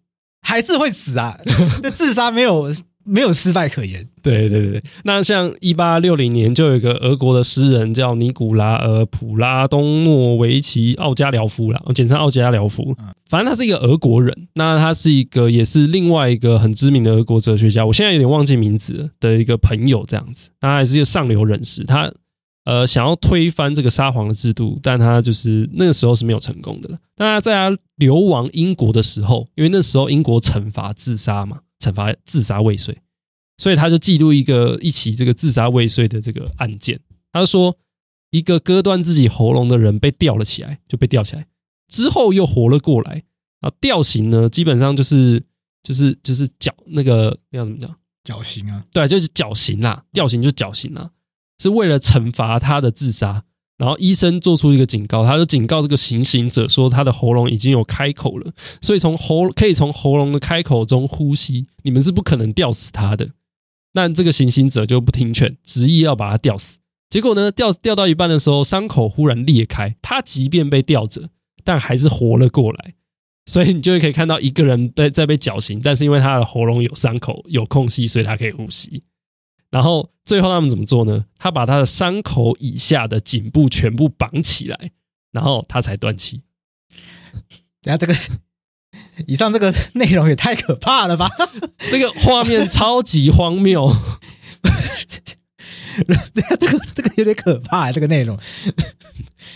[0.43, 1.37] 还是会死啊！
[1.83, 2.73] 那自杀没有
[3.11, 4.07] 没有失败可言。
[4.21, 12.95] 对对对，那像一八六零年就有一个俄国的诗人叫尼古拉尔普拉东诺维奇奥加廖夫啦，我简称奥加廖夫。
[13.29, 20.49] 反正他是一个俄国人，那他是一个也是另外一个很知名的俄国哲学家，我现在有点忘记名字了的一个朋友这样子。
[20.59, 22.11] 他还是一个上流人士，他。
[22.63, 26.97] 呃，想要推翻这个沙皇的制度，但他就是那个时候是没有成功的了。
[27.17, 32.95] 那他在他流亡英国的时候，因为那时候英国惩罚自杀嘛，惩罚自杀未遂，
[33.57, 36.99] 所以他就记录一个一起这个自杀未遂的这个案件。
[37.33, 37.75] 他就说，
[38.29, 41.47] 一个割断自己喉咙的人被吊了起来，就被吊起来
[41.87, 43.23] 之后又活了过来。
[43.61, 45.43] 啊，吊刑呢，基本上就是
[45.83, 47.95] 就是就是绞那个那要怎么讲？
[48.23, 48.85] 绞刑啊？
[48.93, 51.11] 对，就是绞刑啦，吊刑就是绞刑啦。
[51.59, 53.43] 是为了惩罚他的自杀，
[53.81, 63.31] 然后医生做出一个警告，他就警告这个行刑者说，他的喉咙已经有开口了，所以从喉可以从喉咙的开口中呼吸，你们是不可能吊死他的。
[63.93, 66.77] 那这个行刑者就不听劝，执意要把他吊死。
[67.09, 71.29] 结果呢，吊吊到一半的时候，伤口忽然裂开，他即便被吊着，
[71.63, 72.93] 但还是活了过来。
[73.47, 79.01] 所以你就会可以看到一个人被在被绞刑，但是因为他的喉咙有伤口有空隙，所以他可以呼吸。
[79.71, 81.25] 然后最后他们怎么做呢？
[81.39, 84.91] 他把他的伤口以下的颈部全部绑起来，
[85.31, 86.43] 然后他才断气。
[87.81, 88.13] 等下这个
[89.25, 91.29] 以上这个内容也太可怕了吧？
[91.89, 93.95] 这个画面超级荒谬。
[96.59, 98.37] 这个这个有点可怕，这个内容。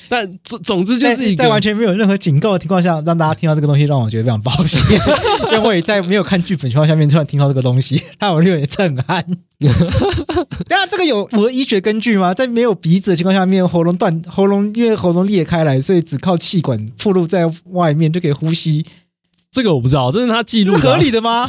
[0.10, 5.00] 但总总之就是一个在，完全没有任何警告的情况下，让大家听到这个东西，让我觉得非常抱歉。
[5.54, 9.24] 因为在没有看剧本情况下面突然听到这个东西，让我略有点震撼。
[9.60, 12.34] 等下这个有符合医学根据吗？
[12.34, 18.86] 在没有鼻子的情况下面，喉咙断，喉咙因为喉咙裂开来，所以只靠气管暴露在外面就可以呼吸。
[19.52, 21.48] 这个我不知道，这是他记录的，是合理的吗？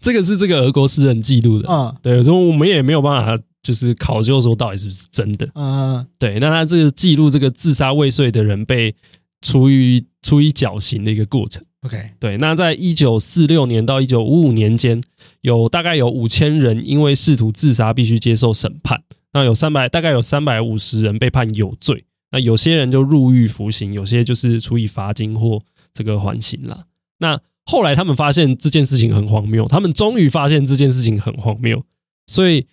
[0.00, 1.96] 这个是这个俄国诗人记录的啊、嗯。
[2.02, 3.36] 对，所以我们也没有办法。
[3.66, 5.48] 就是考究说到底是不是真的？
[5.56, 6.38] 嗯，对。
[6.38, 8.94] 那他这个记录这个自杀未遂的人被
[9.42, 11.64] 处以处以绞刑的一个过程。
[11.82, 12.36] OK，对。
[12.38, 15.02] 那在一九四六年到一九五五年间，
[15.40, 19.02] 有大概有五千人因为试图自杀必须接受审判。
[19.32, 22.04] 那有三百大概有三百五十人被判有罪。
[22.30, 25.60] 那有些人就入狱服刑，有些就是处以罚金或
[25.92, 26.84] 这个缓刑了。
[27.18, 31.82] 那后来他们发现这件事情很荒谬，他们终于发现这件事情很荒谬，
[32.28, 32.64] 所以。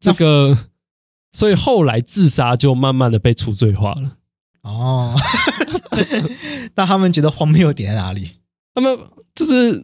[0.00, 0.56] 这个
[1.32, 4.16] 所以后来自杀就慢慢的被除罪化了。
[4.62, 5.16] 哦，
[6.74, 8.30] 但他们觉得荒谬点在哪里？
[8.74, 8.98] 他们
[9.34, 9.82] 就是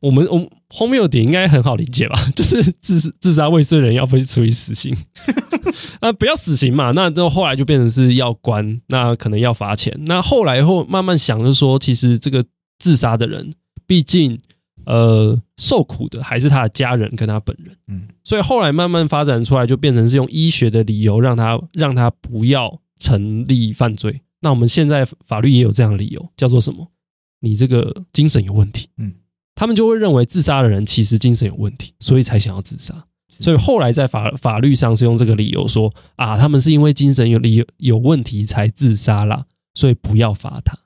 [0.00, 2.16] 我们，我们荒谬点应该很好理解吧？
[2.34, 4.96] 就是自自杀未遂人要被处以死刑，
[6.00, 6.92] 啊，不要死刑嘛？
[6.92, 9.94] 那之后后来就变成是要关，那可能要罚钱。
[10.06, 12.44] 那后来后慢慢想就说，其实这个
[12.78, 13.54] 自杀的人，
[13.86, 14.40] 毕竟
[14.88, 22.80] 呃受苦的还是他的家人跟他本人，嗯，所以后来慢慢发展出来，就变成是用医学的理由让他让他不要。
[23.00, 26.84] 成立犯罪，那我们现在法律也有这样的理由，叫做什么？
[27.38, 28.88] 你这个精神有问题。
[28.96, 29.14] 嗯，
[29.54, 32.92] 他们就会认为自杀的人其实精神有问题，所以才想要自杀。
[33.38, 40.76] 所以后来在法法律上是用这个理由说啊，他们是因为精神有理有有问题才自杀啦，所以不要罚他。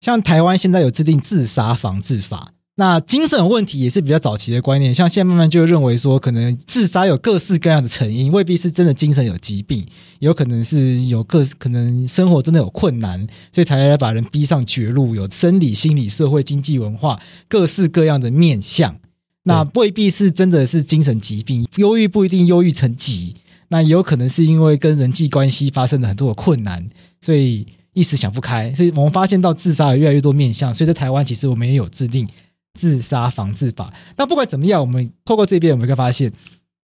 [0.00, 2.53] 像台湾现在有制定自杀防治法。
[2.76, 9.86] 那精神问题也是比较早期的观念，像现在慢慢就认为说，可能自杀有各式各样的成因，未必是真的精神有疾病，
[10.18, 18.96] 有可能是有各可能生活真的有困难，所以才来把人逼上绝路，有生理、心理、社会、经济、文化各式各样的面向。
[19.44, 23.36] 那未必是真的是精神疾病，忧郁不一定忧郁成疾，
[23.68, 26.88] 那也有可能是因为跟人际关系发生了很多的困难，
[27.20, 28.74] 所以一时想不开。
[28.74, 32.26] 所以我们发现到自杀有越来越多面向，所以在台湾其实我们也有制定。
[32.74, 33.94] 自杀防治法。
[34.16, 36.32] 那不管怎么样，我们透过这边，我们会发现，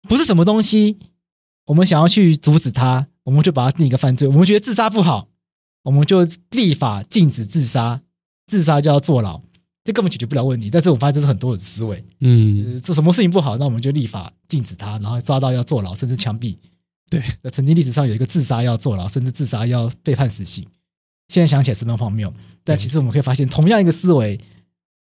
[0.09, 0.99] 不是什么东西，
[1.67, 4.27] 我们想要去阻止它，我们就把它定一个犯罪。
[4.29, 5.29] 我们觉得自杀不好，
[5.85, 8.01] 我们就立法禁止自杀，
[8.47, 9.41] 自杀就要坐牢，
[9.85, 10.69] 这根本解决不了问题。
[10.69, 16.57] 但是我发现这是很多人的思维，嗯，做什么事情不好，那我们就立法禁止他，然后抓到要坐牢，甚至枪毙。
[17.11, 20.67] 对，那曾经历史上有一个自杀要坐牢，甚至自杀要被判死刑。
[21.29, 22.33] 现在想起来是那么荒谬，
[22.65, 24.41] 但其实我们可以发现，同样一个思维。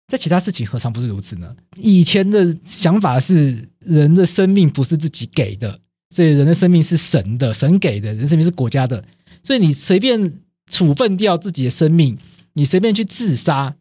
[0.07, 1.55] 在其他事情何尝不是如此呢？
[1.77, 5.79] 以前的想法是人的生命不是自己给的，
[6.11, 9.03] 所以人的生命是神的，神给的，人生命是国家的，
[9.41, 10.39] 所以你随便
[10.69, 12.19] 处分掉自己的生命，
[12.53, 13.75] 你随便去自杀，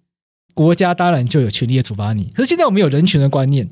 [0.55, 2.33] 国家当然就有权利处罚你。
[2.35, 3.69] 可是现在我们有人权的观念，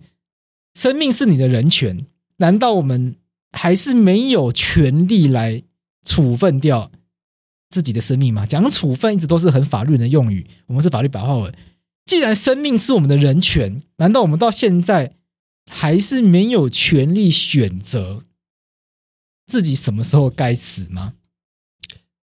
[0.74, 2.04] 生命是你的人权，
[2.36, 3.16] 难道我们
[3.52, 5.62] 还是没有权利来
[6.04, 6.92] 处分掉
[7.70, 8.44] 自己的生命吗？
[8.44, 11.50] 讲处分一直都是很法律的用语，我们是法律白话文。
[12.04, 15.14] 既然生命是我们的人权，难道我们到现在
[15.70, 18.24] 还是没有权利选择
[19.46, 21.14] 自己什么时候该死吗？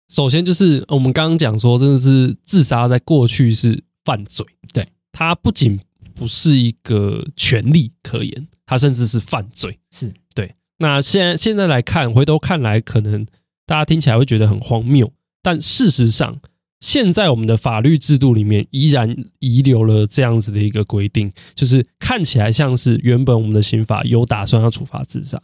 [0.10, 5.80] 首先就是我们刚刚讲说，真的是自杀在过去是犯罪，对，它不仅
[6.14, 10.54] 不是一个权利可言，它甚至是犯罪，是对。
[10.78, 13.26] 那现在现在来看，回头看来，可能
[13.66, 15.12] 大家听起来会觉得很荒谬，
[15.42, 16.42] 但事实上。
[16.84, 25.42] 现在我们的法律制度里面依然遗留了这样子的一个规定，就是看起来像是原本我们的刑法有打算要处罚自杀。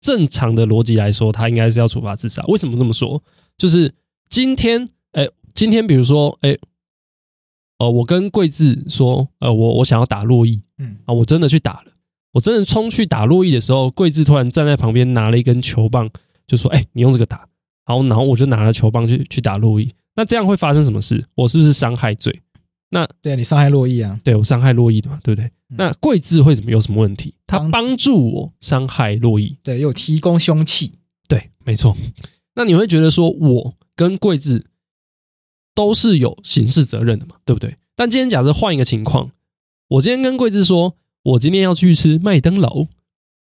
[0.00, 2.40] 正常的逻辑来说，他应该是要处罚自杀。
[2.44, 3.20] 为什么这么说？
[3.58, 3.92] 就是
[4.28, 6.56] 今天，哎，今天比如说，哎，
[7.78, 11.86] 呃，我跟桂智说，呃，我我想要打洛伊，嗯啊，我真的去打了，
[12.32, 16.08] 我真的冲去打洛伊的时候，桂智突然站在旁边拿了一根球棒，
[16.46, 17.48] 就说，哎，你用这个打，
[17.84, 19.92] 然后，然后我就拿了球棒去去打珞亦。
[20.16, 21.24] 那这样会发生什么事？
[21.34, 22.40] 我是不是伤害罪？
[22.90, 25.46] 那对啊，你伤害洛伊啊，对我伤害洛伊的嘛，对不对？
[25.70, 27.34] 嗯、那桂智会怎么有什么问题？
[27.46, 30.92] 他帮助我伤害洛伊，对，有提供凶器，
[31.28, 31.96] 对，没错。
[32.56, 34.66] 那你会觉得说，我跟桂智
[35.74, 37.76] 都是有刑事责任的嘛，对不对？
[37.94, 39.30] 但今天假设换一个情况，
[39.86, 42.86] 我今天跟桂智说，我今天要去吃麦当劳，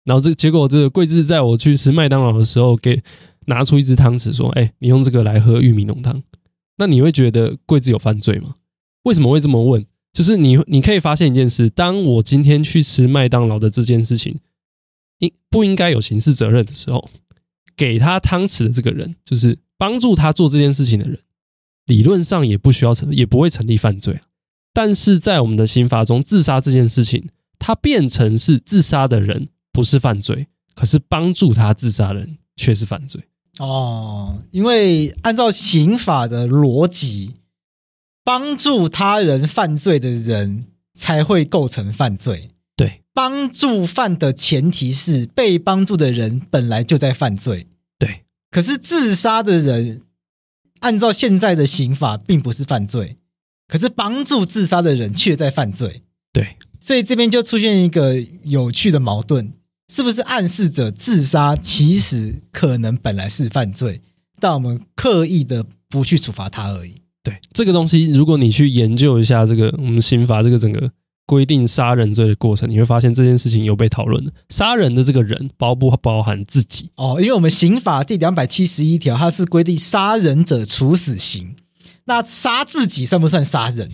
[0.06, 3.04] 然后这结果这个桂智在我去吃麦当劳的时候，给
[3.46, 6.24] 拿出一只汤匙说：“哎，你用这个来喝玉米浓汤。”
[6.78, 8.54] 那你会觉得桂子有犯罪吗？
[9.04, 9.86] 为什么会这么问？
[10.14, 14.40] 就是你你可以发现一件事：当我今天去吃麦当劳的这件事情，
[15.20, 17.10] 应不应该有刑事责任的时候，
[17.76, 21.20] 给他汤匙的这个人，就是帮助他做这件事情的人，
[21.86, 24.20] 理论上也不需要成，也不会成立犯罪。
[24.74, 33.22] 但是在我们的刑法中，自杀这件事情，它变成是自杀的人不是犯罪，可是帮助他自杀的人却是犯罪。
[33.60, 37.36] 哦，因为按照刑法的逻辑，
[38.24, 42.52] 帮助他人犯罪的人才会构成犯罪。
[42.76, 47.68] 对，帮助犯的前提是被帮助的人本来就在犯罪。
[47.98, 50.02] 对，可是自杀的人，
[50.82, 53.16] 按照现在的刑法并不是犯罪，
[53.70, 56.04] 可是帮助自杀的人却在犯罪。
[56.34, 59.54] 对，所以这边就出现一个有趣的矛盾。
[59.88, 64.02] 是不是暗示着自杀其实可能本来是犯罪，
[64.40, 67.02] 但我们刻意的不去处罚他而已？
[67.24, 70.92] 对，这个东西，如果你去研究一下这个我们刑法这个整个
[71.26, 74.32] 规定杀人罪的过程，你会发现这件事情有被讨论的。
[74.50, 76.92] 杀人的这个人包不包含自己？
[76.96, 81.56] 哦，因为我们刑法第两百七十一条，它是规定杀人者处死刑。
[82.06, 83.90] 那杀自己算不算杀人？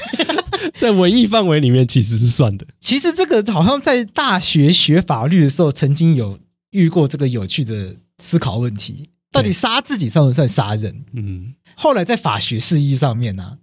[0.78, 2.66] 在文艺范围里面，其实是算的。
[2.80, 6.38] 其实这个好像在大学学法律的时候，曾经有
[6.70, 11.04] 遇过这个有趣的思考问题：到底杀自己算不算杀人？
[11.12, 13.58] 嗯，后来在法学释义上面呢、啊。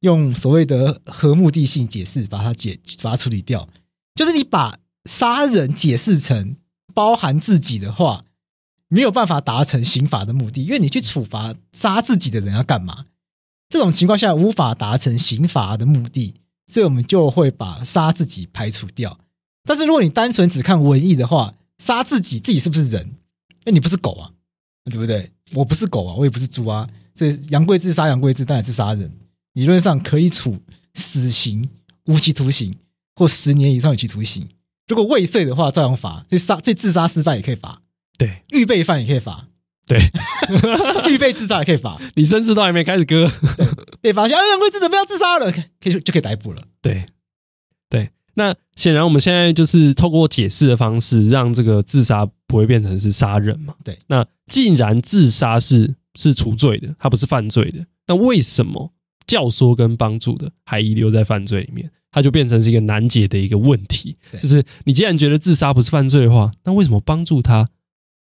[0.00, 3.66] 用所谓的合目的性解释把它解把它处理掉，
[4.14, 6.56] 就是你把杀人解释成
[6.92, 8.26] 包含自己的话，
[8.88, 13.06] 没有办法达成刑法的目的，因为你去处罚杀自己的人要干嘛？
[13.74, 16.36] 这种情况下无法达成刑罚的目的，
[16.68, 19.18] 所以我们就会把杀自己排除掉。
[19.64, 23.16] 但是如果你单纯只看文艺的话，杀自己自己是不是人？
[23.64, 24.30] 那你不是狗啊，
[24.84, 25.32] 对不对？
[25.54, 29.10] 我不是狗啊，我也不是猪啊，所以杨贵志杀杨贵志当然是杀人。
[29.54, 30.60] 理论上可以处
[30.94, 31.68] 死刑、
[32.04, 32.76] 无期徒刑
[33.16, 34.48] 或十年以上有期徒刑。
[34.86, 36.24] 如果未遂的话，照样罚。
[36.28, 37.82] 这杀这自杀失败也可以罚。
[38.16, 39.48] 对，预备犯也可以罚。
[39.88, 39.98] 对，
[41.12, 42.00] 预备自杀也可以罚。
[42.16, 43.30] 你甚至都还没开始割，
[44.00, 46.62] 被发现，哎，杨贵志准备要自杀了，可以就可以逮捕了。
[46.80, 47.06] 对，
[47.88, 48.10] 对。
[48.34, 53.74] 那显然我们现在就是透过解释的方式，让这个自杀不会变成是杀人嘛？
[53.84, 53.98] 对。
[54.06, 58.90] 那既然自杀是是除罪的，它不是犯罪的，那为什么？
[59.26, 64.18] 教唆跟帮助的还遗留在犯罪里面，它就变成是一个难解的一个问题。
[64.42, 67.66] 就是你既然觉得自杀不是犯罪的话，那为什么帮助他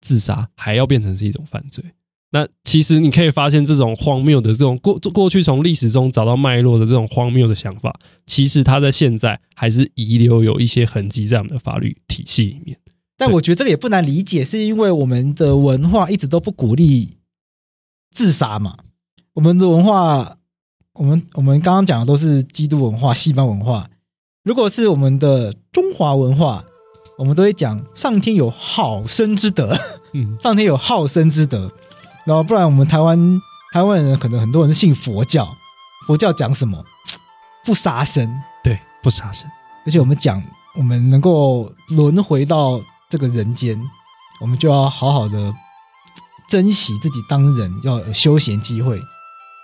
[0.02, 1.82] 自杀还要变成是一种犯罪？
[2.30, 12.76] 那其实你可以发现，这种荒谬的这种过过去从历史中找到脉络的这种荒谬的想法，其实它在现在还是遗留有一些痕迹在我们的法律体系里面。
[13.16, 17.18] 但我觉得这个也不难理解，是因为我们的文化一直都不鼓励
[18.14, 18.76] 自杀嘛，
[19.34, 20.36] 我们的文化。
[20.94, 23.88] 我们我们刚刚讲的都是基督文化、西方文化。
[24.44, 26.66] 如果是我们的中华文化，
[27.22, 29.78] 我们都会讲上天有好生之德，
[30.12, 31.70] 嗯， 上天有好生之德。
[32.24, 33.40] 然后不然，我们台湾
[33.72, 35.48] 台湾人可能很多人是信佛教，
[36.04, 36.84] 佛教讲什么？
[37.64, 38.28] 不杀生，
[38.64, 39.48] 对，不杀生。
[39.86, 40.42] 而且我们讲，
[40.74, 43.80] 我们能够轮回到这个人间，
[44.40, 45.54] 我们就要好好的
[46.50, 49.00] 珍惜自己当人，要有休闲机会。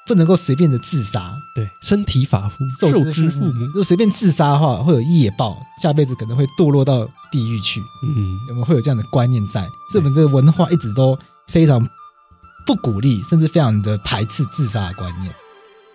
[0.08, 3.66] 不能够随便的自杀，对，身体发肤受之父母。
[3.66, 7.80] 如果随便自杀的话，会有业报，下辈子可能会堕落到地狱去。
[8.02, 9.60] 嗯，有没有会有这样的观念在？
[9.92, 11.16] 所以我们这个文化一直都
[11.48, 11.86] 非常
[12.66, 15.30] 不鼓励，甚至非常的排斥自杀的观念，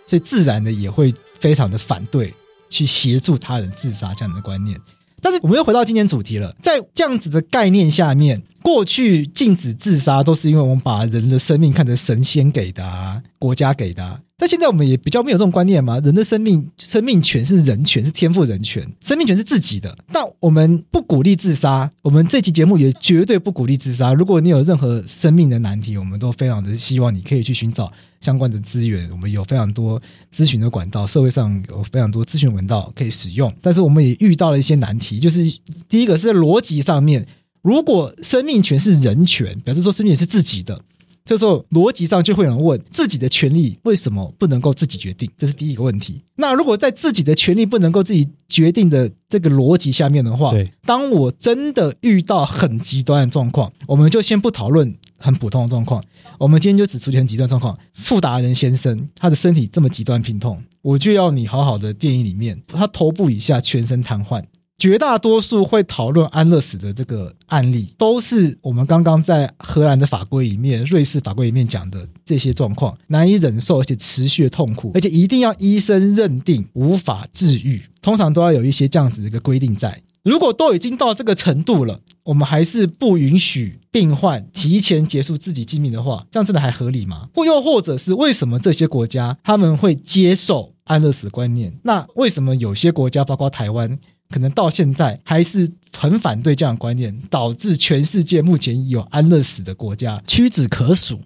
[0.05, 2.31] 所以自然的也会非常的反对
[2.69, 4.79] 去协助他人自杀这样的观念。
[5.23, 14.19] 但是我们又回到今天主题了，在这样子的概念下面，过去禁止自杀都是因为我们把人的生命看成神仙给的啊，国家给的啊。
[14.35, 19.95] 但现在我们也比较没有这种观念嘛，人的生命生命权是人权，是天赋人权，生命权是自己的。
[20.11, 24.11] 但我们不鼓励自杀，我们这期节目也绝对不鼓励自杀。
[24.13, 29.09] 如果你有任何生命的难题，我们都非常的希望你可以去寻找相关的资源。
[29.11, 30.01] 我们有非常多
[30.35, 33.53] 咨询的管道，社会上有非常多咨询管道可以使用。
[33.61, 35.43] 但是我们也遇到了一些难题，就是
[35.87, 37.25] 第一个是在逻辑上面，
[37.61, 40.81] 如果生命权是人权，表示说生命权是自己的。
[41.25, 45.29] 这时候逻辑上就会有人问：自己的权利为什么不能够自己决定？
[45.37, 46.21] 这是第一个问题。
[46.35, 56.03] 那如果在自己的权利不能够自己决定的这个逻辑下面的话，对，当我真的遇到很极端的状况，我们就先不讨论很普通的状况。
[56.39, 57.77] 我们今天就只处理很极端状况。
[57.93, 64.43] 富达人先生他的身体这么极端病痛，我就要你好好的电影里面，他头部以下全身瘫痪。
[64.77, 80.01] 绝大多数会讨论安乐死的这个案例，都是我们刚刚在荷兰的法规里面、瑞士法规里面讲的这些状况，难以忍受而且持续的痛苦，而且一定要医生认定无法治愈，通常都要有一些这样子的一个规定在。
[80.23, 87.27] 如果都已经到这个程度了，我们还是不允许病患提前结束自己性命的话，这样真的还合理吗？
[87.35, 91.77] 或又或者是为什么这些国家他们会接受安乐死观念？
[91.83, 93.99] 那为什么有些国家，包括台湾？
[94.33, 101.21] 可能到现在还是很反对这样的观念，导致全世界目前有安乐死的国家屈指可数。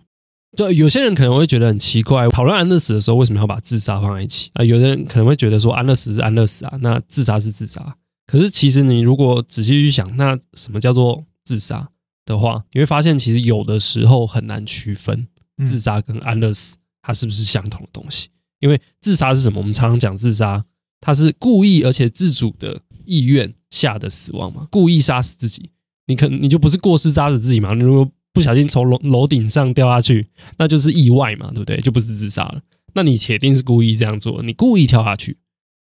[0.57, 4.65] 就有些人可能会觉得很奇怪，讨论安乐死的时候，为什么要把自杀放在一起啊？
[4.65, 7.95] 有的人可能会觉得说，安乐死是安乐死啊，那自杀是自杀。
[8.25, 11.87] 可是其实你如果仔细去想，那什么叫做自杀
[12.25, 15.25] 的话，你会发现其实有的时候很难区分
[15.63, 18.27] 自杀跟安乐死它是不是相同的东西。
[18.59, 19.59] 因为自杀是什么？
[19.59, 20.61] 我们常常讲自杀，
[20.99, 22.81] 它是故意而且自主的。
[23.07, 25.69] 意愿下的死亡嘛，故意杀死自己，
[26.05, 27.73] 你可你就不是过失杀死自己嘛？
[27.73, 30.27] 你如果不小心从楼楼顶上掉下去，
[30.59, 31.79] 那就是意外嘛，对不对？
[31.81, 32.61] 就不是自杀了。
[32.93, 35.37] 那你铁定是故意这样做，你故意跳下去，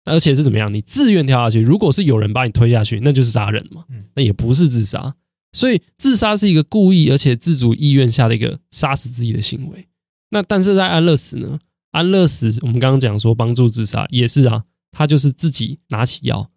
[0.05, 0.73] 而且是怎么样？
[0.73, 3.85] 你自愿跳下去，如果是有人把你推下去，那就是杀人嘛。
[4.15, 5.15] 那也不是自杀。
[5.53, 9.87] 所以自杀是一个故意而且自主意愿下的一个杀死自己的行为。
[10.29, 11.59] 那但是在安乐死呢？
[11.91, 16.49] 安乐死我们刚刚讲说帮助自杀也是啊，他就是自己拿起药，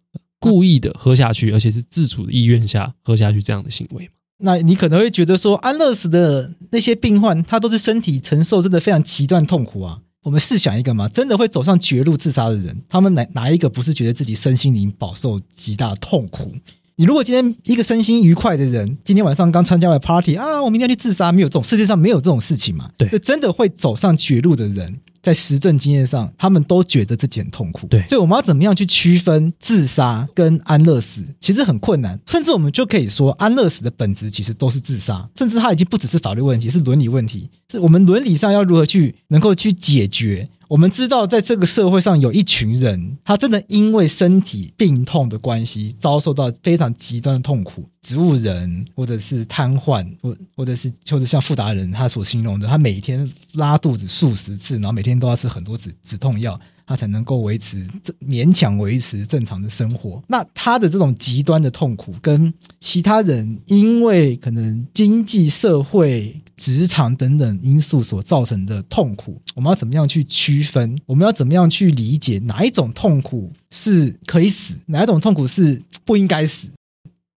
[0.51, 4.09] 故意的喝下去，而且是自主的意愿下喝下去这样的行为。
[4.39, 9.99] 那你可能会觉得说，安乐死的那些病患，他都是身体承受真的非常极端痛苦啊。
[10.23, 16.51] 我们试想一个嘛，真的会走上绝路自杀的人，他们哪哪一个不是觉得自己身心灵饱受极大的痛苦？
[16.97, 22.89] 你如果今天一个身心愉快的人，今天晚上刚参加完 party 啊，我明天要去自杀，没有这种世界上没有这种事情嘛？
[22.97, 27.85] 对，这真的会走上绝路的人，在实证经验上，他们都觉得自己很痛苦。
[27.87, 31.21] 对，所以我们要怎么样去区分自杀跟安乐死？
[31.41, 40.47] 其实很困难，甚至我们就可以说，安乐死的本质其实都是自杀，甚至它已经不只是法律问题，是伦理问题，是我们伦理上要如何去能够去解决。
[40.67, 47.89] 我们知道，在这个社会上有一群人，他真的因为身体病痛的关系，遭受到非常极端的痛苦。
[48.05, 56.59] 植物人，或者是瘫痪，或或者是或者像富达人他所形容的，他每天拉肚子数十次，然后每天都要吃很多止止痛药。
[56.87, 60.21] 他才能够维持正勉强维持正常的生活。
[60.27, 70.95] 那他的这种极端的痛苦，跟其他人因为可能经济社会、职场等等因素所造成的痛苦，我们要怎么样去区分？
[71.07, 76.67] 我们要怎么样去理解哪一种痛苦是可以死，哪一种痛苦是不应该死？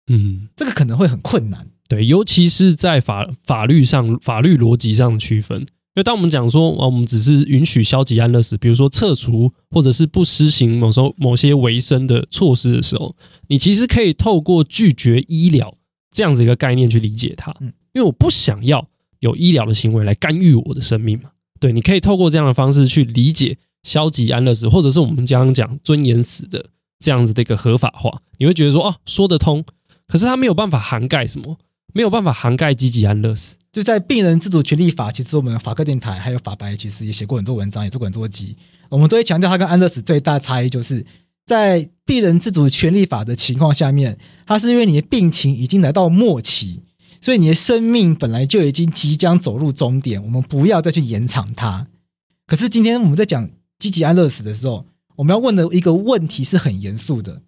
[0.08, 1.68] 嗯，这个可能会很困难。
[1.88, 5.60] 对，尤其是在法法律上、法律逻辑上区分。
[5.62, 13.16] 因为当我们讲说，我们只是允许消极安乐死，比如说撤除或者是不施行某时候某些维生的措施的时候，
[13.48, 15.76] 你其实可以透过拒绝医疗
[16.12, 17.52] 这样子一个概念去理解它。
[17.62, 18.88] 嗯，因为我不想要
[19.22, 21.32] 有医疗的行为来干预我的生命嘛。
[21.60, 26.64] 对，你可以透过这样的方式去理解消极安乐死，或者是我们刚刚讲尊严死的
[27.00, 29.66] 这样子的一个合法化，你会觉得说，哦，说得通。
[30.08, 31.58] 可是它没有办法涵盖什么，
[31.94, 33.58] 没有办法涵盖积极安乐死。
[33.72, 38.58] 就在病人自主权利法，其实我们法客电台还有法白，其实也写过很多文章，也做过很多集。
[38.90, 41.06] 我们都会强调，它跟安乐死最大差异，就是
[41.46, 46.82] 在病人自主权利法的情况下面，它是因为你的病情已经来到末期，
[47.22, 51.88] 所以你的生命本来就已经即将走入终点，我们不要再去延长它。
[52.48, 54.86] 可是今天我们在讲积极安乐死的时候，
[55.18, 57.42] 我们要问的一个问题是很严肃的。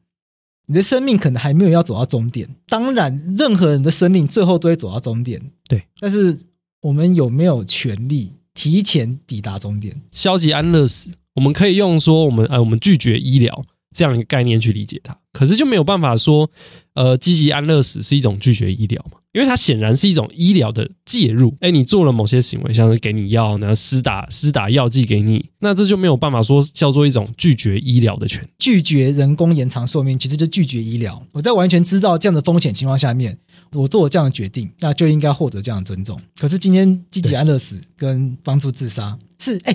[0.71, 5.41] 你的生命可能还没有要走到终点，当然，任何人的生命最后都会走到终点。
[5.67, 6.37] 对，但是
[6.81, 9.99] 我们有没有权利提前抵达终点？
[10.11, 13.63] 消极安乐死，我们可以用说我们呃，我们拒绝医疗
[13.95, 16.47] 这样一个概念去理解它，可是就没有办法说，
[16.93, 19.18] 呃，积极安乐死是一种拒绝医疗嘛？
[19.39, 31.25] 因为它显然是一种医疗的介入，哎，你做了某些行为，像是给你药，然后施打施打药剂给你，那这就没有办法说叫做一种拒绝医疗的权，拒绝人工延长寿命，其实就拒绝医疗。
[31.31, 33.37] 我在完全知道这样的风险情况下面，
[33.71, 36.19] 我做了这样的决定，那就应该获得这样的尊重。
[36.37, 39.73] 可是今天积极安乐死跟帮助自杀是，哎，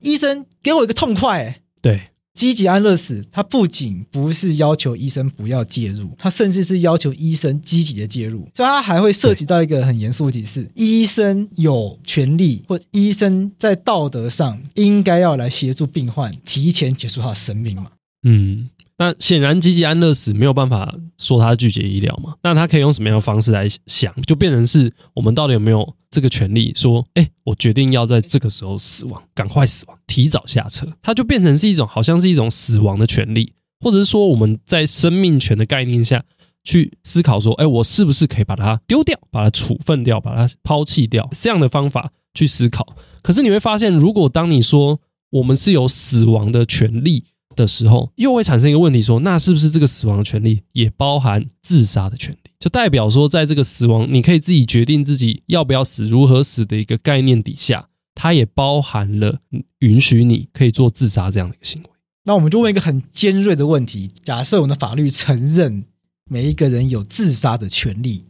[0.00, 2.00] 医生给我一个痛快，哎，对。
[2.34, 17.88] 积极安乐死，它不仅不是要求医生不要介入，它甚至是要求医生积极的介入，所以它还会涉及到一个很严肃的题是：医生有权利或医生在道德上应该要来协助病患提前结束他的生命嘛？
[18.22, 18.68] 嗯。
[19.02, 22.34] 那显然，积极安乐死没有办法说他拒绝医疗嘛？
[22.40, 24.14] 那他可以用什么样的方式来想？
[24.22, 30.86] 就变成是我们到底有没有这个权利说，哎，我决定要在这个时候死亡，赶快死亡，提早下车？
[31.02, 36.22] 它就变成是一种，好像是一种死亡的权利，或者是说我们在生命权的概念下
[36.62, 41.28] 去思考说，哎，我是不是可以把它丢掉，把它处分掉，把它抛弃掉？
[41.32, 42.86] 这样的方法去思考。
[43.20, 45.00] 可是你会发现，如果当你说
[45.30, 47.24] 我们是有死亡的权利，
[47.54, 52.38] 的时候，又会产生一个问题，说，那是不是这个死亡的权利也包含自杀的权利？
[52.58, 59.40] 就代表说，在这个死亡，你可以自己决定自己要不要死、如何死的一个概念底下，它也包含了
[59.80, 61.88] 允许你可以做自杀这样的一个行为。
[62.24, 65.84] 那我们就问一个很尖锐的问题：假设我们的法律承认
[66.30, 68.26] 每一个人有自杀的权利，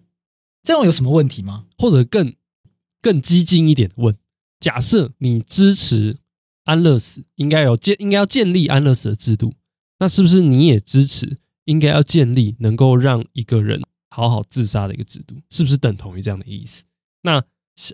[0.63, 1.65] 这样有什么问题吗？
[1.77, 2.33] 或者更
[3.03, 4.17] 更激进一点问：
[4.61, 6.17] 假设你支持。
[6.65, 9.53] 安乐死应该有建，应该要建立安乐死的制度。
[9.99, 15.37] 那是不是你也支持应该要建立能够让一个人好好自杀的一个制度？
[15.51, 16.85] 是不是等同于这样的意思？
[17.23, 17.43] 那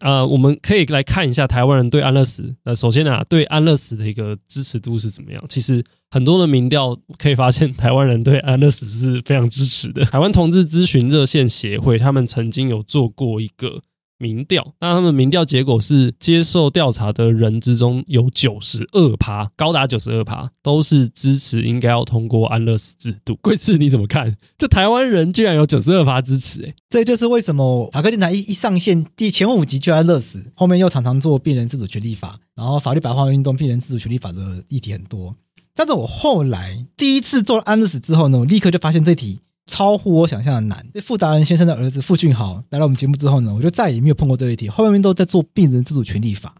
[0.00, 2.56] 呃，我们可以来看一下台湾人对安乐死。
[2.64, 5.44] 呃，首先啊，对安乐死的一个支持度是怎么样？
[5.48, 10.04] 其实很多的民调可以发现，台湾人对安乐死是非常支持的。
[10.06, 13.80] 台湾同志咨询热线协会他们曾经有做过一个
[14.18, 23.36] 民调，那他们民调结果是接受调查的人之中有九十二趴，高达九十二趴都是支持应该要通过安乐死制度。
[23.40, 24.36] 贵次你怎么看？
[24.58, 35.36] 这台湾人居然有九十二趴支持，欸，哎，这就是为什么法科电台一一上线第前五集就安乐死，后面又常常做病人自主权利法，然后法律白话运动、病人自主权利法的议题很多。
[35.74, 39.38] 但是我后来第一次做了安乐死之后呢，我立刻就发现这题。
[39.68, 40.84] 超乎我想象的难。
[41.00, 44.68] 傅达仁先生的儿子傅俊豪来了我们节目之后呢，我就再也没有碰过这一题。
[44.68, 46.52] 后面都在做病人自主权利法。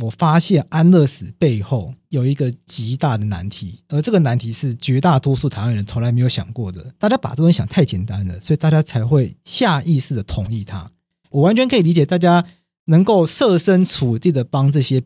[0.00, 6.92] 我发现安乐死背后有一个极大的难题，而这个难题是绝大多数台湾人从来没有想过的。
[6.98, 10.90] 大家把这东西想太简单了，所以大家才会下意识的同意它。
[11.30, 12.44] 我完全可以理解大家
[12.84, 15.02] 能够设身处地的帮这些。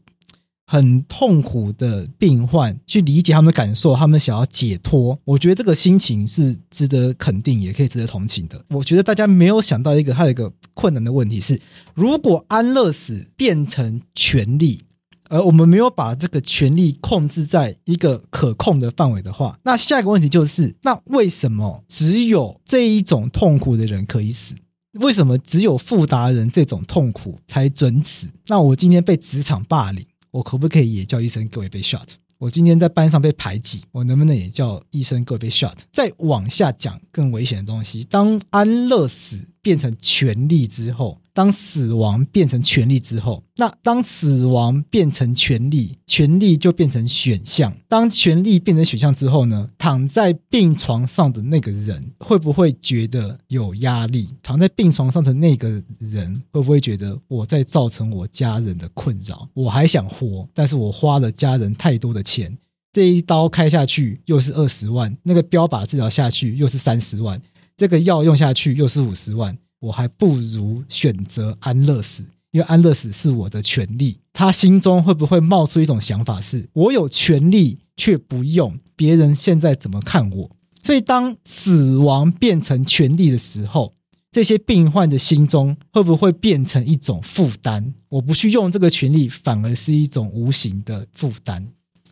[0.73, 8.65] 很痛苦的病患去理解他们的感受，他们想要解脱，我觉得这个心情是值得肯定，也可以值得同情的。
[8.69, 11.61] 我觉得大家没有想到一个，还有一个困难的问题是，
[11.93, 14.85] 如果安乐死变成权利，
[15.29, 24.55] 而我们没有把这个权利控制在一个可控的范围的话，那下一个问题就是，那为什么只有这一种痛苦的人可以死？
[25.01, 28.29] 为什么只有富达人这种痛苦才准死？
[28.47, 30.07] 那我今天被职场霸凌。
[30.31, 32.07] 我可不可以也叫医生各位被 shot？
[32.39, 35.75] 我今天在班上被排挤，我能不能也叫医生各位被 shot？
[35.93, 41.21] 再往下讲更危险的东西，当安乐死变成权力之后。
[41.33, 47.75] 当死亡变成权力之后，那当死亡变成权力，权力就变成选项。
[47.89, 49.71] 当权力变成选项之后呢？
[49.79, 54.29] 躺在病床上的那个人会不会觉得有压力？
[54.43, 59.49] 躺在病床上的那个人会不会觉得我在造成我家人的困扰？
[59.55, 62.59] 我还想活，但是我花了家人太多的钱，
[62.93, 67.41] 这一刀开下去又是二十万，那个标靶治疗下去又是三十万，
[67.81, 69.57] 这个药用下去又是五十万。
[69.79, 74.19] 我还不如选择安乐死，因为安乐死是我的权利。
[74.35, 80.51] 他心中会不会冒出一种想法是：我有权利却不用，别人现在怎么看我？
[80.83, 83.95] 所以，当死亡变成权利的时候，
[84.31, 87.95] 这些病患的心中会不会变成一种负担？
[88.11, 91.67] 我不去用这个权利，反而是一种无形的负担。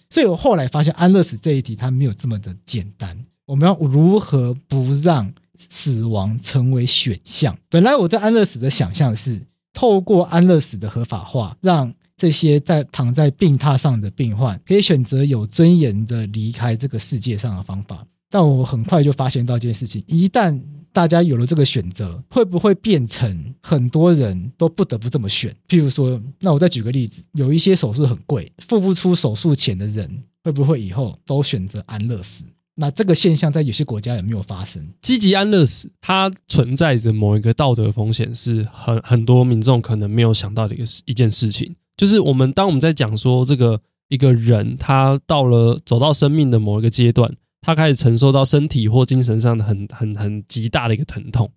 [0.09, 3.23] 所以我后来发现，安乐死这一题它没有这么的简单。
[3.45, 5.31] 我们要如何不让？
[5.71, 7.57] 死亡成为选项。
[7.69, 9.41] 本来我对安乐死的想象是，
[9.73, 18.05] 透过安乐死的合法化，让这些在躺在病榻上的病患可以选择有尊严的离开这个世界上的方法。
[18.31, 20.61] 但我很快就发现到一件事情：一旦
[20.93, 25.55] 大家有了这个选择，会不会变成很多人都不得不这么选？
[25.69, 32.43] 譬如说，那我再举个例子，有一些手术很贵，付不出手术钱的人，会不会以后都选择安乐死？
[32.81, 34.89] 那这个现象在有些国家有没有发生？
[35.03, 41.75] 积极安乐死，它存在着某一个道德风险，是很很多民众可能没有想到的一个一件事情。
[41.97, 51.51] 就是我们当我们在讲说这个一个人他到了走到生命的某一个阶段，他开始承受到身体或精神上的很很很极大的一个疼痛，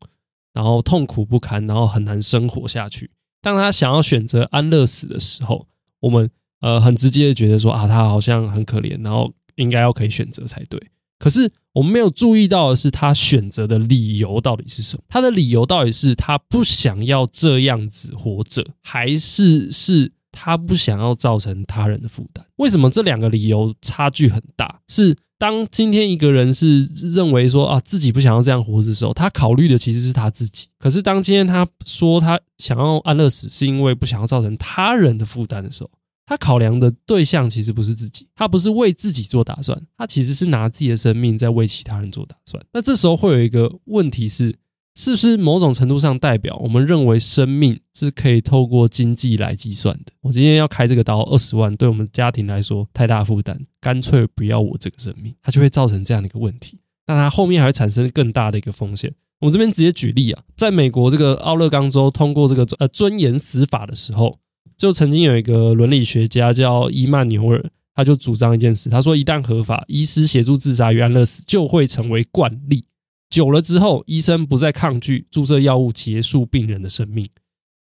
[0.53, 3.11] 然后痛苦不堪，然后很难生活下去。
[3.43, 5.67] 当他想要选择安乐死的时候，
[5.99, 6.27] 我们
[6.61, 10.81] 呃很直接的觉得说啊，他好像很可怜，然后应该要可以选择才对。
[11.21, 15.03] 可是我们没有注意到的是，他选择的理由到底是什么？
[15.07, 22.43] 他的理由到底是他不想要这样子活着，还是是他不想要造成他人的负担？
[22.55, 24.81] 为什么这两个理由差距很大？
[24.87, 30.65] 是当今天一个人是认为说啊自己不想要这样活着的时候，他考虑的其实是他自己。
[30.79, 35.89] 可是当今天他说他想要安乐死，是因为不想要造成他人的负担的时候。
[36.31, 42.63] 他考量的对象其实不是自己，他不是为自己做打算，他其实是拿自己的生命在为其他人做打算。
[42.71, 44.55] 那这时候会有一个问题是，
[44.95, 50.13] 是不是某种程度上代表我们认为生命是可以透过经济来计算的？
[50.21, 56.79] 我今天要开这个刀二十万，对我们家庭来说太大负担，干脆不要我这个生命，它就会造成这样的一个问题。
[57.07, 59.13] 那它后面还会产生更大的一个风险。
[59.41, 64.39] 我这边直接举例啊，在美国这个奥勒冈州通过这个呃尊严死法的时候。
[64.81, 67.63] 就曾经有一个伦理学家叫伊曼纽尔，
[67.93, 72.83] 他就主张一件事，他说一旦合法，医师协助自杀与安乐死就会成为惯例。
[73.29, 77.29] 久了之后，医生不再抗拒注射药物结束病人的生命，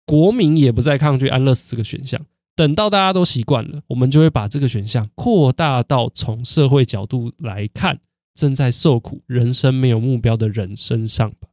[0.07, 2.19] 国民也不再抗拒安乐死这个选项。
[2.55, 8.01] 等到大家都习惯了，我们就会把这个选项扩大到从社会角度来看
[8.35, 11.49] 正在受苦、人生没有目标的人身上吧。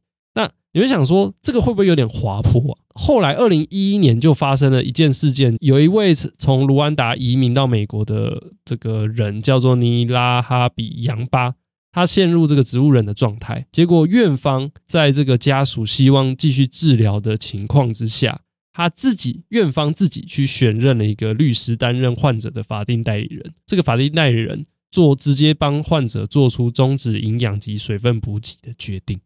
[0.74, 2.74] 你会想说，这个会不会有点滑坡啊？
[2.96, 11.54] 后来，二零一一年就发生了一件事件，有一位从卢安达移民到美国的这个人叫做尼拉哈比扬巴，
[11.92, 13.64] 他陷入这个植物人的状态。
[13.70, 18.40] 结果院方在这个家属希望继续治疗的情况之下，
[18.72, 29.20] 他自己院方自己去选任了一个律师担任患者的法定代理人，这个法定代理人做直接帮患者做出终止营养及水分补给的决定。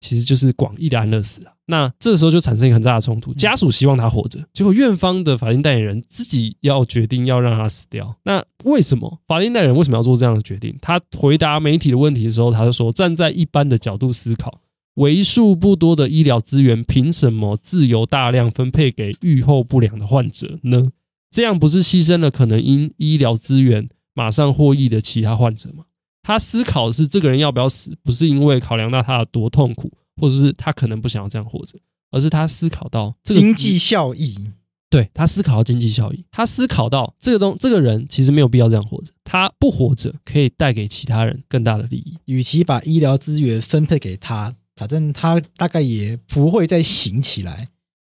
[0.00, 8.16] 其实就是广义的安乐死啊，那这时候就产生一个很大的冲突，家属希望他活着，结果院方的法定代理人自己要决定要让他死掉。
[8.24, 10.76] 那为什么法定代理人为什么要做这样的决定？
[10.80, 14.60] 他回答媒体的问题的时候，他就说，站在一般的角度思考，
[14.94, 20.90] 为数不多的医疗资源凭什么自由大量分配给预后不良的患者呢？
[21.30, 25.84] 这样不是牺牲了可能因医疗资源马上获益的其他患者吗？
[26.22, 31.78] 他思考的是这个人要不要死，不是因为考量到他有多痛苦，或者是他可能不想要这样活着，
[32.10, 34.50] 而是他思考到这个经济效益。
[34.90, 42.18] 对，他思考到经济效益，他思考到这个东这个人其实没有必要这样活着，他不活着可以带给其他人更大的利益。
[42.24, 47.68] 与其把医疗资源分配给他，反正他大概也不会再醒起来，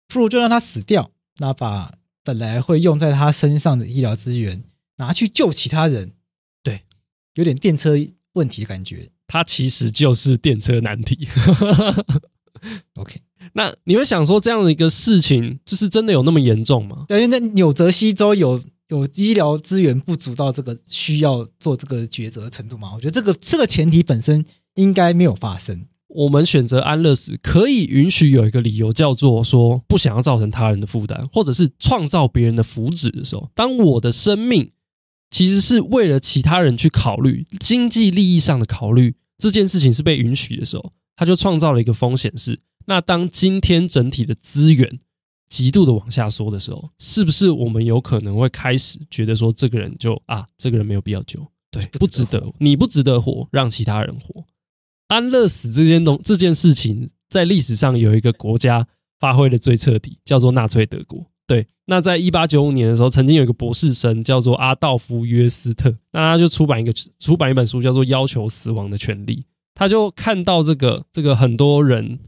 [0.08, 1.10] 不如就让他死掉。
[1.38, 1.92] 那把
[2.24, 4.64] 本来会用在他身上的医疗资源
[4.96, 6.12] 拿去救其他人。
[7.40, 7.94] 有点电车
[8.34, 11.26] 问题的感觉，它其实就是电车难题。
[12.96, 13.18] OK，
[13.54, 17.06] 那你会想说这样的一个事情，就是真的有那么严重吗？
[17.08, 22.92] 对，因为那纽泽西州有有医疗资源不足到这个需要做这个抉择的程度吗？
[22.94, 25.86] 我觉得这个这个前提本身应该没有发生。
[26.08, 34.70] 我们选择安乐死，可以允许有一个理由叫做说不想要造成他人的负担，或者是创造别人的福祉的时候，当我的生命。
[35.30, 44.98] 其实是为了其他人去考虑经济利益上的考虑，这件事情是被允许的时候，他就创造了一个风险是：那当今天整体的资源
[45.48, 54.44] 极度的往下缩的时候，是不是我们有可能会开始觉得说，这个人就啊，这个人没有必要救，对，不值得，你不值得活，让其他人活。
[55.08, 58.86] 安乐死这件东这件事情，在历史上有一个国家
[59.18, 61.26] 发挥的最彻底，叫做纳粹德国。
[61.50, 69.38] 对，那在一八九五年的时候，曾经有一个博士生叫做阿道夫·约斯特，那他就出版一个出版一本书，叫做《要求死亡的权利》。
[69.74, 72.20] 他就看到这个这个很多人，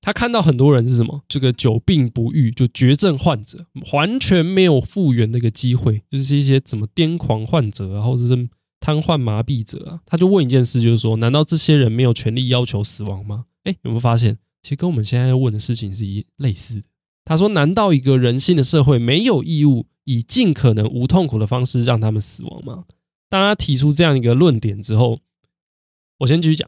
[0.00, 1.22] 他看到很多人是什么？
[1.28, 8.48] 这个久病不愈，就绝症患者，完全没有复原的一个机会，就是一些怎么癫狂患者啊，或者是
[8.80, 10.00] 瘫痪麻痹者啊。
[10.04, 13.44] 他就问一件事，就是说，难道这些人没有权利要求死亡吗？
[13.62, 16.82] 哎，有没有发现，其实跟我们现在要问的事情是一类似的。
[17.26, 22.84] 他说：“难道一个人性的社会没有义务以尽可能无痛苦的方式让他们死亡吗？”
[23.28, 25.18] 当他提出这样一个论点之后，
[26.18, 26.66] 我先继续讲。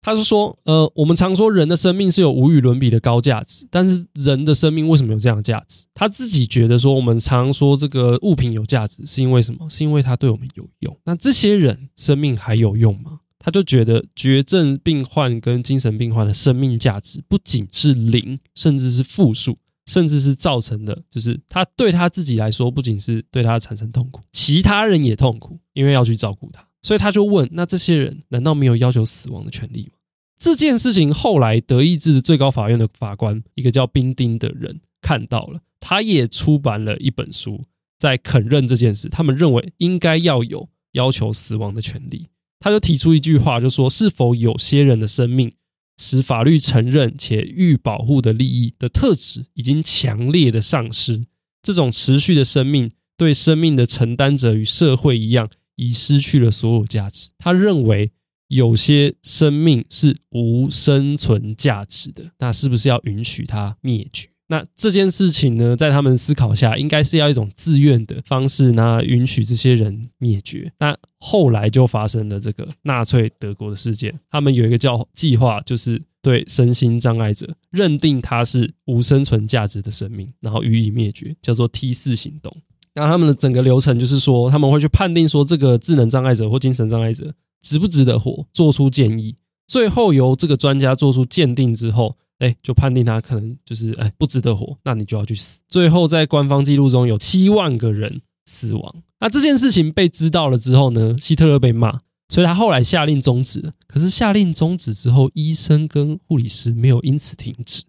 [0.00, 5.84] 他是说：“呃，我们常说人的生命是有无与伦比的高价值，但是人的生命为什么有这样的价值？
[5.94, 9.68] 他自己觉得说，我们常说这个物品有价值，是因为什么？
[9.70, 10.96] 是因为它对我们有用。
[11.04, 13.20] 那这些人生命还有用吗？
[13.38, 19.56] 他就觉得绝症病患跟精神病患的生命价值不仅是零，甚至是负数。”
[19.88, 26.62] 甚至是造成的，就是他对他自己来说，不仅是对他产生痛苦，其他人也痛苦，因为要去照顾他。
[26.82, 29.92] 所以他就问：那这些人难道没有要求死亡的权利吗？
[30.38, 37.64] 这件事情后来德意志最高法院的法官，一个叫宾丁的人看到了，他也出版了一本书，
[37.98, 39.08] 在肯认这件事。
[39.08, 42.28] 他们认为应该要有要求死亡的权利。
[42.60, 45.52] 他就提出一句话，就说：是否有些人的生命，
[45.98, 51.24] 使法律承认且欲保护的利益的特质已经强烈的丧失，
[51.62, 57.30] 这种持续的生命对生命的承担者与社会一样，已失去了所有价值。
[57.36, 58.12] 他认为
[58.46, 64.28] 有些生命是无生存价值的，那是不是要允许它灭绝？
[64.50, 70.72] 那这件事情呢，在他们思考下，应该是要一种自愿的方式，那允许这些人灭绝。
[70.78, 82.50] 那后来就发生了这个纳粹德国的事件，他们有一个叫计划，就是对身心障碍者认定他是无生存价值的生命，然后予以灭绝，叫做 T 四行动。
[82.94, 92.16] 那他们的整个流程就是说，他们会去判定说这个智能障碍者或精神障碍者值不值得活，做出建议，最后由这个专家做出鉴定之后。
[92.38, 95.58] 哎，就判定他可能就是哎不值得活，那你就要去死。
[95.68, 99.02] 最后在官方记录中有七万个人死亡。
[99.20, 101.98] 那这件事情被知道了之后呢，希特勒被骂，
[102.28, 103.72] 所以他后来下令终止。
[103.88, 107.82] 可是下令终止之后，医生跟护理师没有因此停止，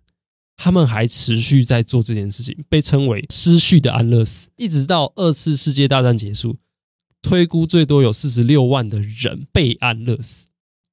[0.57, 6.57] 他们还持续在做这件事情，被称为失序的安乐死，一直到二次世界大战结束，
[7.21, 10.48] 推估最多有四十六万的人被安乐死。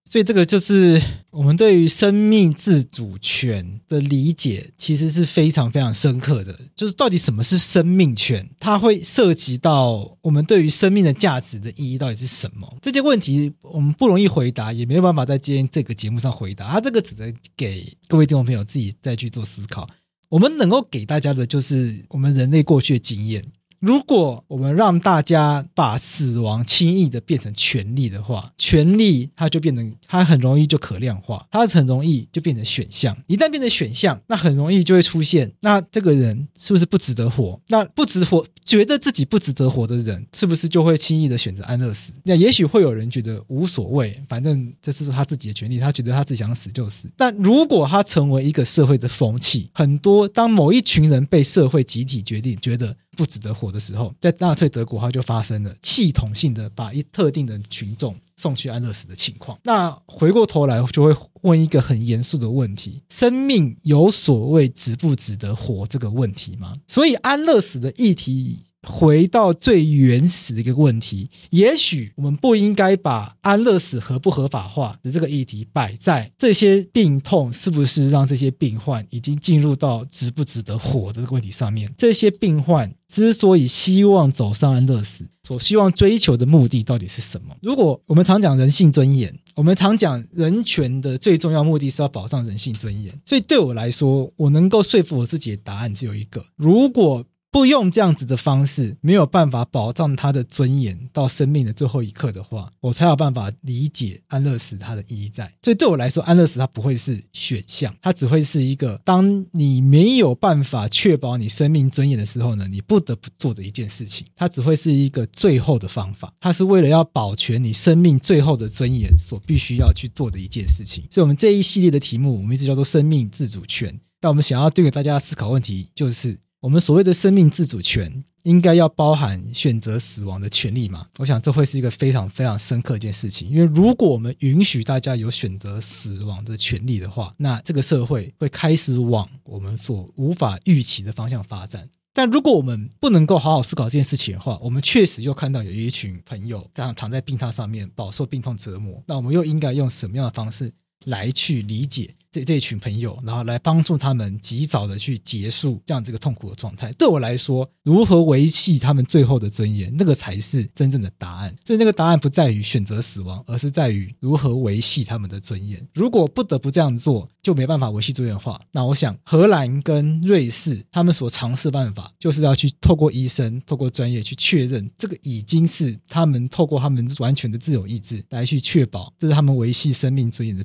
[0.08, 6.56] 所以这个就是我们对于生命自主权的理解，其实是非常非常深刻的。
[6.76, 8.48] 就是到底什么是生命权？
[8.60, 12.72] 它会涉及到我们对于生命的价值的意义到底是什么？
[12.80, 16.70] 这些问题我们不容易回答，也没有办法在今天这个节目上回答。
[16.70, 19.88] 它这个只能给各位听众朋友自己再去做思考。
[20.28, 23.44] 我们能够给大家的就是我们人类过去的经验。
[23.80, 33.16] 如果我们让大家把死亡轻易的变成权利的话，权利它就变成它很容易就可量化，它很容易就变成选项。
[33.26, 37.60] 一旦变成选项，那很容易就会出现，那这个人是不是不值得活？
[37.68, 42.12] 那不值活，觉得自己不值得活的人，是不是就会轻易的选择安乐死？
[42.24, 47.08] 那也许会有人觉得无所谓，反正这是他自己的权利，他觉得他自己想死就死。
[47.16, 52.96] 但如果他成为一个社会的风气，很多当某一群人被社会集体决定觉得。
[53.16, 59.58] 不值得活的时候，在纳粹德国，它就发生了系统性的把一特定的群众送去安乐死的情况。
[59.64, 66.74] 那回过头来，就会问一个很严肃的问题：生命有所谓值不值得活这个问题吗？
[66.86, 68.60] 所以，安乐死的议题。
[68.86, 81.92] 回到最原始的一个问题，也许我们不应该把安乐死合不合法化的这个议题摆在这些病痛是不是让这些病患已经进入到值不值得活的问题上面。
[81.98, 87.56] 这些病患之所以希望走上安乐死，所希望追求的目的到底是什么？
[87.60, 105.50] 如果我们常讲人性尊严，我们常讲人权的最重要目的是要保障人性尊严，所以对我来说，我能够说服我自己的答案只有一个：如果不用这样子的方式，没有办法保障他的尊严到生命的最后一刻的话，我才有办法理解安乐死它的意义在。
[105.62, 114.26] 所以对我来说，安乐死它不会是选项，它只会是一个当你没有办法确保你生命尊严的时候呢，你不得不做的一件事情。
[114.36, 121.04] 它只会是一个最后的方法，它是为了要保全你生命最后的尊严所必须要去做的一件事情。
[121.10, 123.98] 所以，我们这一系列的题目，我们一直叫做生命自主权。
[124.20, 126.38] 但我们想要对给大家思考问题就是。
[126.66, 131.06] 我们所谓的生命自主权，应该要包含选择死亡的权利吗？
[131.18, 133.48] 我想这会是一个非常非常深刻一件事情。
[133.48, 141.88] 因为如果我们允许大家有选择死亡的权利的话，那这个社会会开始往我们所无法预期的方向发展。
[142.12, 150.72] 但如果我们不能够好好思考这件事情的话，我们确实又看到有一群朋友这样躺在病榻上面饱受病痛折磨，那我们又应该用什么样的方式
[151.06, 152.14] 来去理解？
[152.28, 156.92] 这这群朋友，然后来帮助他们及早的去结束这样这个痛苦的状态。
[156.92, 161.56] 对我来说，如何维系他们最后的尊严，那个才是真正的答案。
[161.64, 165.82] 所以那个答案不在于选择死亡，而是在于如何维系他们的尊严。
[165.94, 180.62] 如果不得不这样做，就没办法维系尊严的话，那我想荷兰跟瑞士他们所尝试办法，就是要去透过医生、透过专业去确认，这个已经是他们透过他们完全的自由意志来去确保，这是他们维系生命尊严的。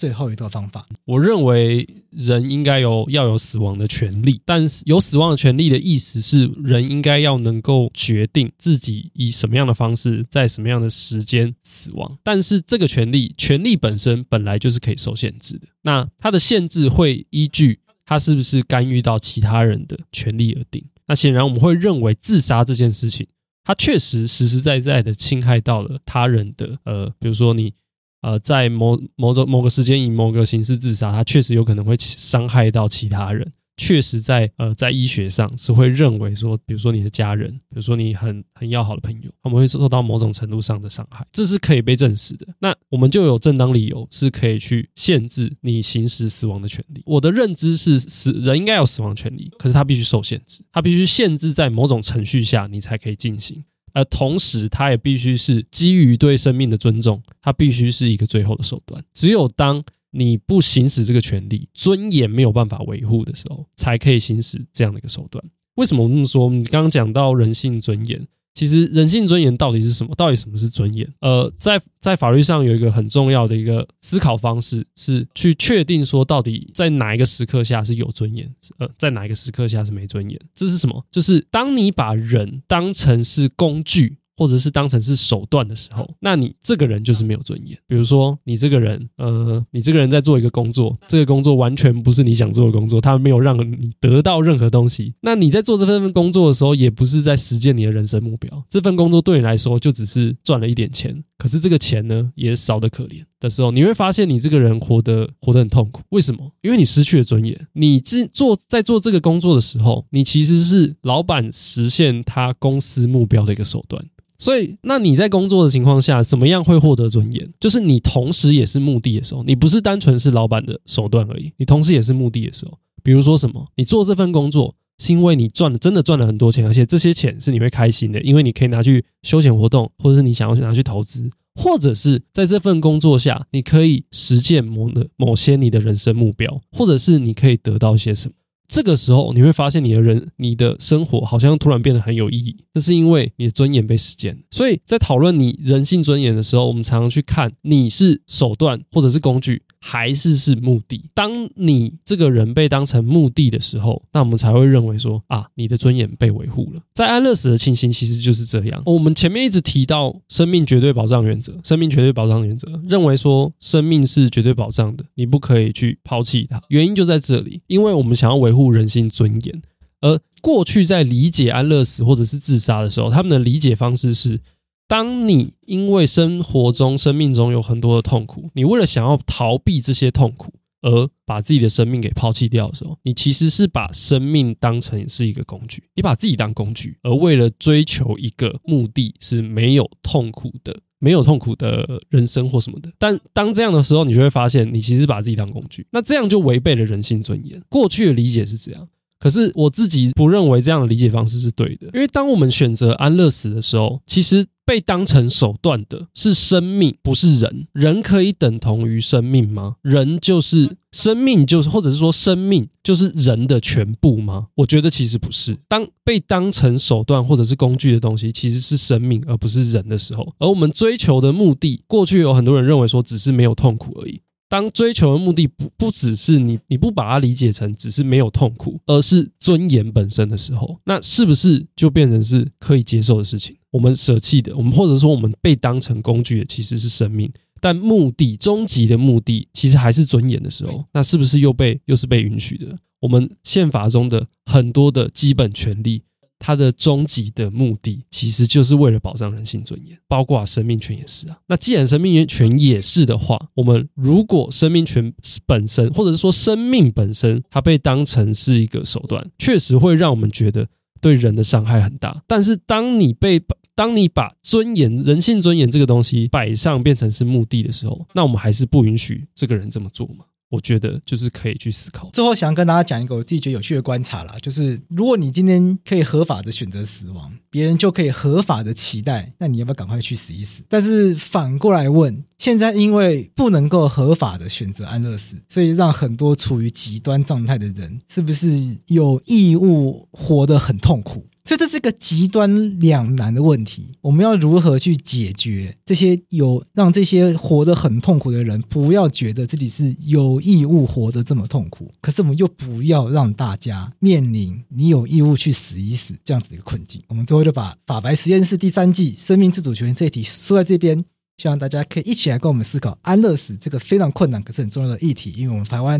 [0.00, 12.18] 最后一个方法，我认为人应该有要有死亡的权利，但是有死亡的权利的意思是，人应该要能够决定自己以什么样的方式，在什么样的时间死亡。
[12.22, 15.68] 但是这个权利，权利本身本来就是可以受限制的。
[15.82, 20.82] 那它的限制会依据它是不是干预到其他人的权利而定。
[21.06, 23.26] 那显然我们会认为自杀这件事情，
[23.62, 27.74] 它确实实实在在的侵害到了他人的，呃，比如说你。
[28.22, 33.52] 呃，在某某种某个时间以某个形式自杀，他确实有可能会伤害到其他人。
[33.76, 42.46] 确实在呃在医学上是会认为说，比如说你的家人，比如说你很很要好的朋友，他们会受到某种程度上的伤害，这是可以被证实的。
[42.58, 47.02] 那我们就有正当理由是可以去限制你行使死亡的权利。
[47.06, 53.64] 我的认知是，死人应该有死亡权利，可是他必须受限制，他必须限制在某种程序下你才可以进行。
[53.92, 59.02] 而同时，它也必须是基于对生命的尊重，它必须是一个最后的手段。
[59.14, 65.44] 只有当你不行使这个权利，尊严没有办法维护的时候，才可以行使这样的一个手段。
[65.76, 66.50] 为什么我这么说？
[66.50, 68.26] 你刚刚讲到人性尊严。
[68.54, 70.14] 其实人性尊严到底是什么？
[70.14, 71.06] 到底什么是尊严？
[71.20, 78.48] 呃，在在法律上有一个很重要的一个思考方式，是去确定说到底在哪一个时刻下是有尊严，
[78.78, 80.40] 呃，在哪一个时刻下是没尊严。
[80.54, 81.04] 这是什么？
[81.10, 84.18] 就是当你把人当成是工具。
[84.40, 87.78] 或者是当成是手段的时候，那你这个人就是没有尊严。
[87.86, 95.12] 比如说，你这个人，呃，你这个人在做一个工作，这个工作完全不是你想做的工作，他没有让你得到任何东西。
[95.20, 98.64] 那你在做这份工作的时候，也不是在实践你的人生目标。
[98.70, 106.00] 这份工作对你来说，就只是赚了一点钱，可是这个钱呢，也少得可怜的时候，你会发现你这个人活得活得很痛苦。
[106.08, 106.50] 为什么？
[106.62, 107.66] 因为你失去了尊严。
[107.74, 114.02] 你自做在做这个工作的时候，你其实是老板实现他公司目标的一个手段。
[114.40, 117.52] 所以，那你在工作的情况下，怎么样会获得尊严？
[117.60, 122.78] 就是你同时也是目的的时候，你不是单纯是老板的手段而已，你同时也是目的的时候。
[123.02, 138.34] 比如说什么，你做这份工作是因为你赚了真的赚了很多钱，而且这些钱是你会开心的，因为你可以拿去休闲活动，或者是你想要去拿去投资，或者是在这份工作下你可以实践某的某些你的人生目标，或者是你可以得到些什么。
[138.70, 142.56] 这个时候你会发现你的人、你的生活好像突然变得很有意义。
[142.72, 144.38] 这是因为你的尊严被实践。
[144.50, 149.62] 所以在讨论你人性尊严的时候，我们常常去看你是手段或者是工具。
[149.82, 151.08] 还是是目的。
[151.14, 156.82] 当你这个人被当成目的的时候，那我们才会认为说啊，你的尊严被维护了。
[156.92, 158.82] 在安乐死的情形其实就是这样。
[158.84, 166.62] 我们前面一直提到生命绝对保障原则，生命绝对保障原则，认为说生命是绝对保障的，你不可以去抛弃它。
[166.68, 169.62] 原因就在这里，因为我们想要维护人性尊严。
[170.00, 174.40] 而过去在理解安乐死或者是自杀的时候，他们的理解方式是。
[174.88, 192.88] 当你因为生活中、生命中有很多的痛苦，你为了想要逃避这些痛苦而把自己的生命给抛弃掉的时候，你其实是把生命当成是一个工具，你把自己当工具，而为了追求一个目的是没有痛苦的、没有痛苦的人生或什么的。
[192.96, 197.60] 但当这样的时候，你就会发现，你其实把自己当工具，那这样就违背了人性尊严。
[197.68, 198.88] 过去的理解是这样。
[199.20, 207.66] 可是我自己不认为这样的理解方式是对的，因为当我们选择安乐死的时候，其实被当成手段的是生命，不是人。
[207.72, 209.76] 人可以等同于生命吗？
[209.82, 214.46] 人就是生命，就是或者是说生命就是人的全部吗？
[214.54, 215.56] 我觉得其实不是。
[215.68, 224.20] 当被当成手段或者是工具的东西，其实是生命而不是人的时候，而我们追求的目的，过去有很多人认为说只是没有痛苦而已。
[224.50, 233.56] 当追求的目的不不只是你，你不把它理解成只是没有痛苦，而是尊严本身的时候，那是不是就变成是可以接受的事情？
[233.70, 242.76] 我们舍弃的，我们或者说我们被当成工具的其实是生命，但目的终极的目的其实还是尊严的时候，那是不是又被又是被允许的？
[242.98, 246.02] 我们宪法中的很多的基本权利。
[246.40, 251.38] 它的终极的目的，其实就是为了保障人性尊严，包括生命权也是啊。
[251.46, 255.12] 那既然生命权也是的话，我们如果生命权
[255.46, 260.66] 本身，或者是说生命本身，它被当成是一个手段，确实会让我们觉得
[261.00, 262.22] 对人的伤害很大。
[262.26, 263.40] 但是当你被
[263.74, 270.24] 当你把尊严、人性尊严这个东西摆上，变成是目的的时候，那我们还是不允许这个人这么做吗？
[270.50, 272.10] 我觉得就是可以去思考。
[272.12, 280.62] 最后想跟大家讲一个我自己觉得有趣的观察啦，就是如果你今天可以合法的选择死亡，别人就可以合法的期待，那你要不要赶快去死一死？
[280.68, 291.24] 但是反过来问，现在因为不能够合法的选择安乐死，所以让很多处于极端状态的人，是不是有义务活得很痛苦？
[291.44, 307.02] 所以这是个极端两难的问题，我们要如何去解决这些有让这些活得很痛苦的人不要觉得自己是有义务活得这么痛苦，可是我们又不要让大家面临你有义务去死一死这样子的一个困境。
[307.08, 311.04] 我们最后就把法白实验室第三季生命自主权这一题说在这边，
[311.38, 315.98] 希望大家可以一起来跟我们思考安乐死这个非常困难可是很重要的议题，因为我们台湾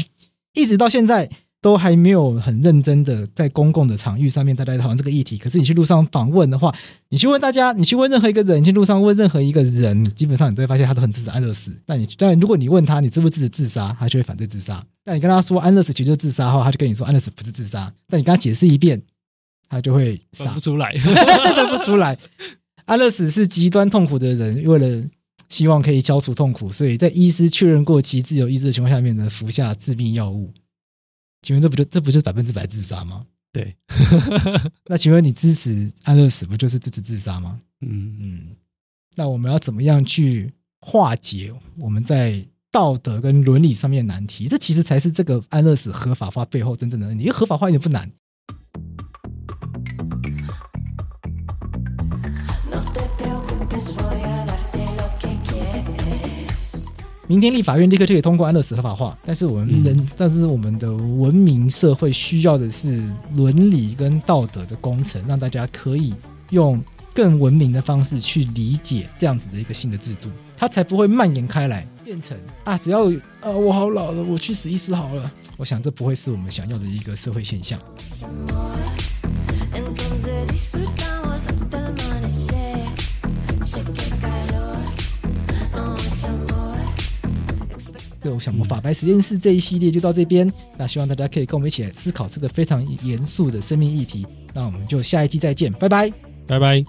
[0.54, 1.30] 一直到现在。
[1.62, 5.36] 都还没有很认真的在公共的场域上面，大家讨论这个议题。
[5.36, 6.74] 可是你去路上访问的话，
[7.10, 11.70] 你去问大家，你去问任何一个人，你去路上问任何一个人，基本上你都会发现他都很支持安乐死。
[11.84, 14.82] 但你但如果你问他，你支不支持自杀，他就会反对自杀。
[15.04, 17.92] 但你跟他说安乐死其实就是自杀的话，他就跟你说安乐死不是自杀。
[18.08, 19.02] 但你跟他解释一遍，
[19.68, 22.16] 他就会傻不出来，分不出来。
[22.86, 25.04] 安乐死是极端痛苦的人，为了
[25.50, 30.50] 希望可以消除痛苦，所以在医师确认过其自由意志的情况下面呢，服下致命药物。
[31.42, 33.26] 请问这不就这不就是百分之百自杀吗？
[33.52, 33.74] 对，
[34.86, 37.60] 那请问你支持安乐死不就是支持自杀吗？
[37.80, 38.56] 嗯嗯，
[39.16, 44.46] 那我们要怎么样去化解我们在道德跟伦理上面的难题？
[44.46, 47.24] 这其实才是这个安乐死合法化背后真正的问题。
[47.24, 48.10] 因为合法化一点不难。
[57.30, 63.00] 明天立法院立刻就可以通过安乐死合法化，但是我们人，嗯、但是我们的文明社会需要的是
[63.36, 66.12] 伦理跟道德的工程，让大家可以
[66.50, 66.82] 用
[67.14, 73.08] 更文明的方式去理解这样子的一个新的制度，它才不会蔓延开来，变成啊，只要
[73.40, 75.30] 啊我好老了，我去死一死好了。
[75.56, 77.78] 我想这不会是我们想要的一个社会现象。
[88.20, 90.52] 这我想，法白实验室这一系列就到这边。
[90.76, 94.26] 那希望大家可以跟我们一起来思考这个非常严肃的生命议题。
[94.52, 96.12] 那我们就下一期再见，拜拜，
[96.46, 96.84] 拜拜。